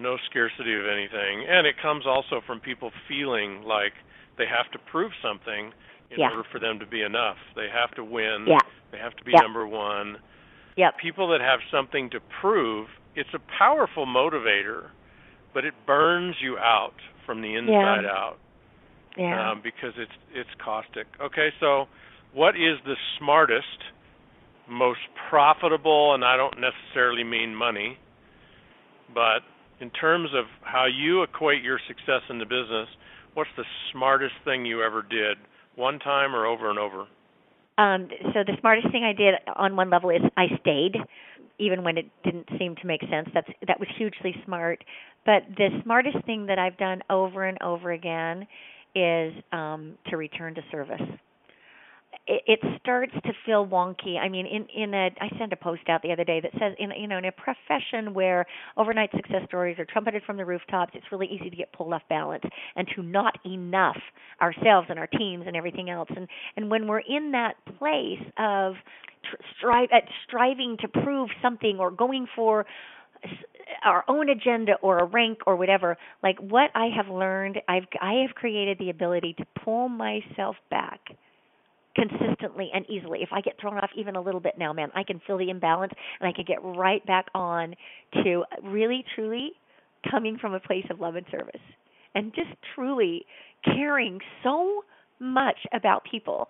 [0.00, 1.46] No scarcity of anything.
[1.48, 3.92] And it comes also from people feeling like
[4.38, 5.72] they have to prove something
[6.10, 6.30] in Yeah.
[6.30, 7.36] order for them to be enough.
[7.54, 8.46] They have to win.
[8.48, 8.58] Yeah.
[8.90, 9.42] They have to be Yep.
[9.42, 10.18] number one.
[10.76, 10.98] Yep.
[10.98, 14.90] People that have something to prove, it's a powerful motivator,
[15.54, 16.94] but it burns you out
[17.24, 18.36] from the inside out
[19.16, 21.06] yeah um, because it's it's caustic.
[21.22, 21.86] Okay, so
[22.34, 23.78] what is the smartest,
[24.68, 25.00] most
[25.30, 27.96] profitable, and I don't necessarily mean money,
[29.14, 29.40] but
[29.80, 32.88] in terms of how you equate your success in the business,
[33.34, 35.36] what's the smartest thing you ever did,
[35.76, 37.06] one time or over and over?
[37.76, 40.96] Um, so the smartest thing I did on one level is I stayed,
[41.58, 43.28] even when it didn't seem to make sense.
[43.34, 44.84] That's that was hugely smart.
[45.26, 48.46] But the smartest thing that I've done over and over again
[48.94, 51.00] is um, to return to service.
[52.26, 54.18] It, it starts to feel wonky.
[54.18, 56.74] I mean, in in a I sent a post out the other day that says
[56.78, 58.46] in you know in a profession where
[58.76, 62.02] overnight success stories are trumpeted from the rooftops, it's really easy to get pulled off
[62.08, 62.44] balance
[62.76, 63.98] and to not enough
[64.40, 66.08] ourselves and our teams and everything else.
[66.14, 68.74] And and when we're in that place of
[69.28, 72.64] tr- strive at striving to prove something or going for
[73.84, 78.14] our own agenda or a rank or whatever like what i have learned i've i
[78.26, 81.00] have created the ability to pull myself back
[81.94, 83.20] consistently and easily.
[83.22, 85.50] If i get thrown off even a little bit now man i can feel the
[85.50, 87.74] imbalance and i can get right back on
[88.24, 89.52] to really truly
[90.10, 91.60] coming from a place of love and service
[92.14, 93.24] and just truly
[93.64, 94.84] caring so
[95.20, 96.48] much about people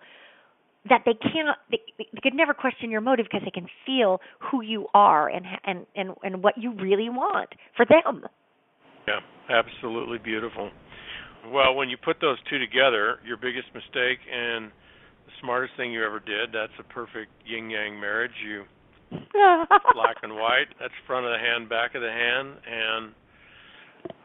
[0.89, 4.19] that they cannot they, they could never question your motive because they can feel
[4.51, 8.23] who you are and and and and what you really want for them
[9.07, 9.19] Yeah,
[9.49, 10.71] absolutely beautiful.
[11.51, 14.71] Well, when you put those two together, your biggest mistake and
[15.25, 18.33] the smartest thing you ever did, that's a perfect yin yang marriage.
[18.43, 18.63] You
[19.11, 23.13] black and white, that's front of the hand, back of the hand, and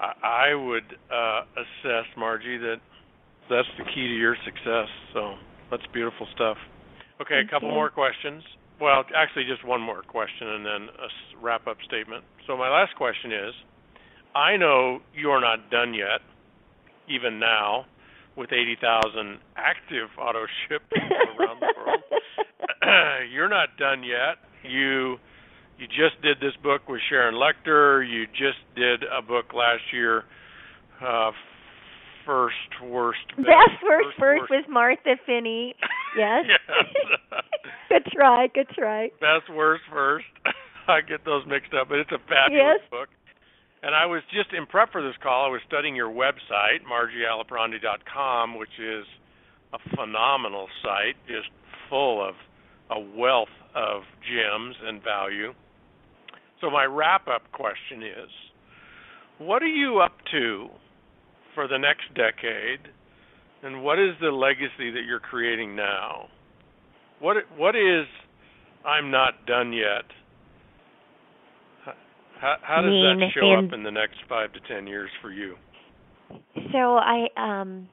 [0.01, 2.81] I, I would uh assess Margie that
[3.49, 4.89] that's the key to your success.
[5.13, 5.35] So,
[5.71, 6.57] that's beautiful stuff.
[7.21, 7.75] Okay, Thank a couple you.
[7.75, 8.43] more questions.
[8.81, 11.09] Well, actually just one more question and then a
[11.43, 12.25] wrap-up statement.
[12.47, 13.55] So my last question is
[14.35, 16.21] I know you're not done yet,
[17.09, 17.85] even now,
[18.37, 22.03] with 80,000 active auto ship people around the world.
[23.33, 24.39] you're not done yet.
[24.63, 25.17] You
[25.79, 28.07] you just did this book with Sharon Lechter.
[28.07, 30.25] You just did a book last year,
[31.01, 31.31] uh,
[32.31, 35.75] first worst best, best worst first, first worst with martha finney
[36.17, 37.43] yes Yes.
[37.89, 40.27] good try good try best worst first.
[40.89, 42.91] I get those mixed up, but it's a fabulous Yes.
[42.91, 43.09] book.
[43.83, 45.47] And I was just in prep for this call.
[45.47, 49.05] I was studying your website, margiealiprandi.com, which is
[49.73, 51.49] a phenomenal site, just
[51.89, 52.35] full of
[52.91, 55.53] a wealth of gems and value.
[56.61, 58.31] So my wrap-up question is,
[59.39, 60.69] what are you up to
[61.55, 62.81] for the next decade,
[63.63, 66.29] and what is the legacy that you're creating now?
[67.21, 68.07] What what is
[68.85, 70.05] I'm not done yet?
[72.41, 75.57] How, how does that show up in the next five to ten years for you?
[76.73, 77.89] So I um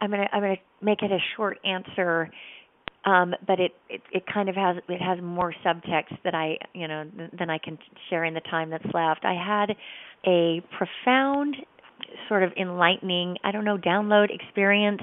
[0.00, 2.30] I'm gonna I'm gonna make it a short answer,
[3.04, 6.88] um, but it, it it kind of has it has more subtext that I you
[6.88, 7.04] know
[7.38, 7.78] than I can
[8.08, 9.24] share in the time that's left.
[9.24, 9.76] I had
[10.26, 11.56] a profound
[12.28, 15.02] sort of enlightening I don't know download experience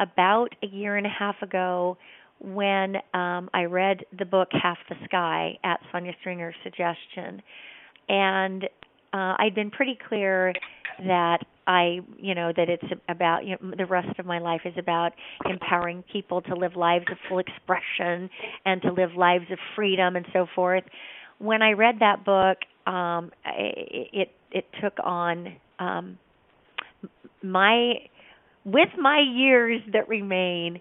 [0.00, 1.96] about a year and a half ago
[2.40, 7.42] when um, I read the book Half the Sky at Sonia Stringer's suggestion,
[8.08, 8.64] and
[9.12, 10.52] uh, I'd been pretty clear
[11.06, 14.74] that I, you know, that it's about you know, the rest of my life is
[14.78, 15.12] about
[15.44, 18.30] empowering people to live lives of full expression
[18.64, 20.84] and to live lives of freedom and so forth.
[21.38, 26.18] When I read that book, um, it it took on um,
[27.42, 27.94] my
[28.64, 30.80] with my years that remain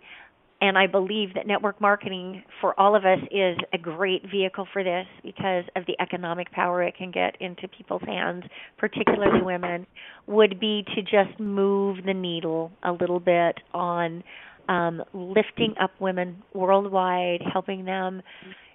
[0.60, 4.84] and I believe that network marketing for all of us is a great vehicle for
[4.84, 8.44] this because of the economic power it can get into people's hands,
[8.78, 9.86] particularly women,
[10.26, 14.24] would be to just move the needle a little bit on
[14.68, 18.22] um, lifting up women worldwide, helping them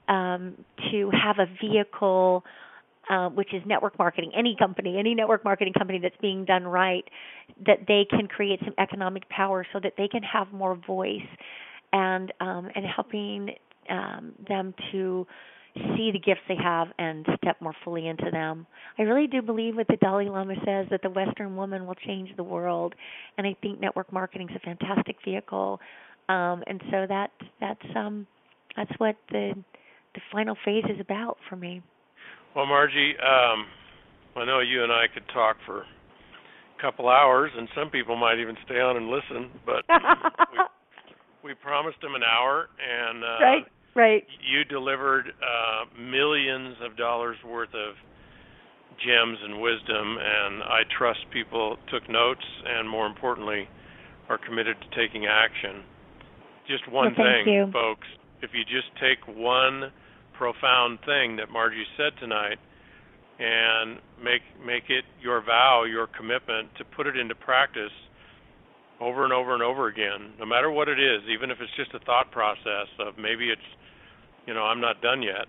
[0.09, 0.55] um,
[0.91, 2.45] to have a vehicle
[3.13, 4.33] uh, which is network marketing.
[4.35, 7.05] Any company, any network marketing company that's being done right,
[7.67, 11.21] that they can create some economic power so that they can have more voice,
[11.93, 13.51] and um, and helping
[13.91, 15.27] um, them to
[15.75, 18.67] see the gifts they have and step more fully into them.
[18.99, 22.31] I really do believe what the Dalai Lama says that the Western woman will change
[22.37, 22.95] the world,
[23.37, 25.81] and I think network marketing is a fantastic vehicle.
[26.31, 28.27] Um, and so that that's um,
[28.75, 29.53] that's what the
[30.15, 31.83] the final phase is about for me.
[32.55, 33.67] Well, Margie, um,
[34.37, 38.39] I know you and I could talk for a couple hours, and some people might
[38.39, 39.85] even stay on and listen, but
[41.43, 44.25] we, we promised them an hour, and uh, right Right.
[44.41, 47.95] You delivered uh, millions of dollars worth of
[49.05, 53.69] gems and wisdom, and I trust people took notes and, more importantly,
[54.29, 55.83] are committed to taking action.
[56.69, 57.71] Just one well, thing, you.
[57.73, 58.07] folks.
[58.41, 59.93] If you just take one
[60.43, 62.59] profound thing that Margie said tonight
[63.39, 67.95] and make make it your vow, your commitment to put it into practice
[69.01, 71.95] over and over and over again, no matter what it is, even if it's just
[71.95, 73.71] a thought process of maybe it's
[74.49, 75.47] you know, I'm not done yet.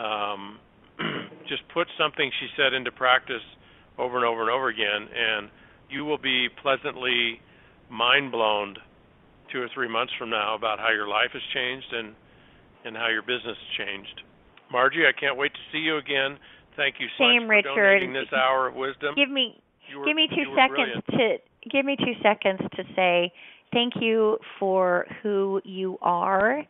[0.00, 0.60] Um,
[1.48, 3.42] just put something she said into practice
[3.98, 5.50] over and over and over again, and
[5.90, 7.40] you will be pleasantly
[7.90, 8.76] mind blown
[9.50, 12.14] two or three months from now about how your life has changed and
[12.84, 14.22] and how your business changed.
[14.70, 16.38] Margie, I can't wait to see you again.
[16.76, 17.74] Thank you so Same, much Richard.
[17.74, 19.14] for donating this hour of wisdom.
[19.16, 19.60] Give me
[19.96, 21.42] were, give me two seconds brilliant.
[21.62, 23.32] to give me two seconds to say
[23.72, 26.62] thank you for who you are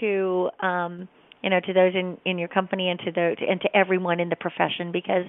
[0.00, 1.08] to um,
[1.42, 4.28] you know to those in in your company and to the and to everyone in
[4.28, 5.24] the profession because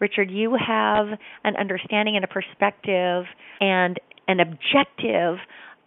[0.00, 1.06] Richard you have
[1.44, 3.24] an understanding and a perspective
[3.60, 3.98] and
[4.28, 5.38] an objective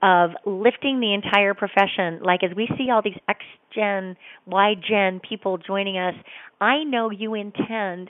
[0.01, 2.21] of lifting the entire profession.
[2.23, 3.39] Like as we see all these x
[3.73, 6.15] gen y gen people joining us
[6.59, 8.09] I know you intend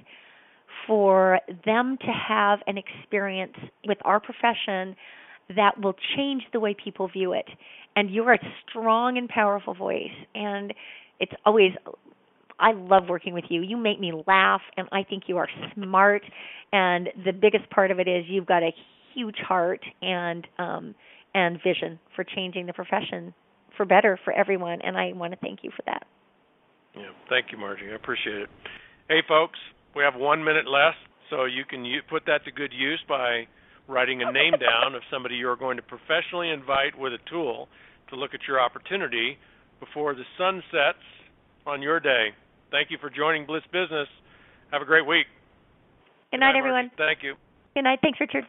[0.87, 4.95] for them to have an experience with our profession
[5.55, 7.45] that will change the way people view it.
[7.95, 8.39] And you're a
[8.69, 10.73] strong and powerful voice and
[11.19, 11.71] it's always
[12.59, 13.61] I love working with you.
[13.61, 16.21] You make me laugh and I think you are smart.
[16.71, 18.71] And the biggest part of it is you've got a
[19.13, 20.95] huge heart and um
[21.33, 23.33] and vision for changing the profession
[23.77, 26.03] for better for everyone and I want to thank you for that.
[26.95, 27.91] Yeah, thank you Margie.
[27.91, 28.49] I appreciate it.
[29.07, 29.59] Hey folks,
[29.95, 30.97] we have 1 minute left
[31.29, 33.47] so you can put that to good use by
[33.87, 37.67] writing a name down of somebody you're going to professionally invite with a tool
[38.09, 39.37] to look at your opportunity
[39.79, 41.03] before the sun sets
[41.65, 42.29] on your day.
[42.71, 44.07] Thank you for joining Bliss Business.
[44.71, 45.25] Have a great week.
[46.31, 46.91] Good night, everyone.
[46.97, 47.35] Thank you.
[47.75, 47.99] Good night.
[48.01, 48.45] Thanks, Richard.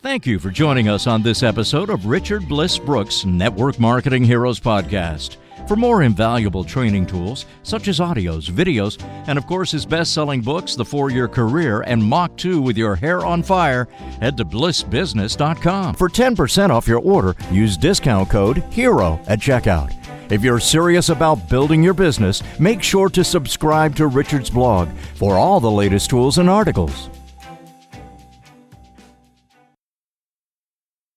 [0.00, 4.58] Thank you for joining us on this episode of Richard Bliss Brooke's Network Marketing Heroes
[4.58, 5.36] Podcast.
[5.68, 10.40] For more invaluable training tools, such as audios, videos, and of course his best selling
[10.40, 13.86] books, The Four Year Career and Mach 2 with Your Hair on Fire,
[14.20, 15.94] head to blissbusiness.com.
[15.94, 19.94] For 10% off your order, use discount code HERO at checkout.
[20.32, 25.36] If you're serious about building your business, make sure to subscribe to Richard's blog for
[25.36, 27.08] all the latest tools and articles.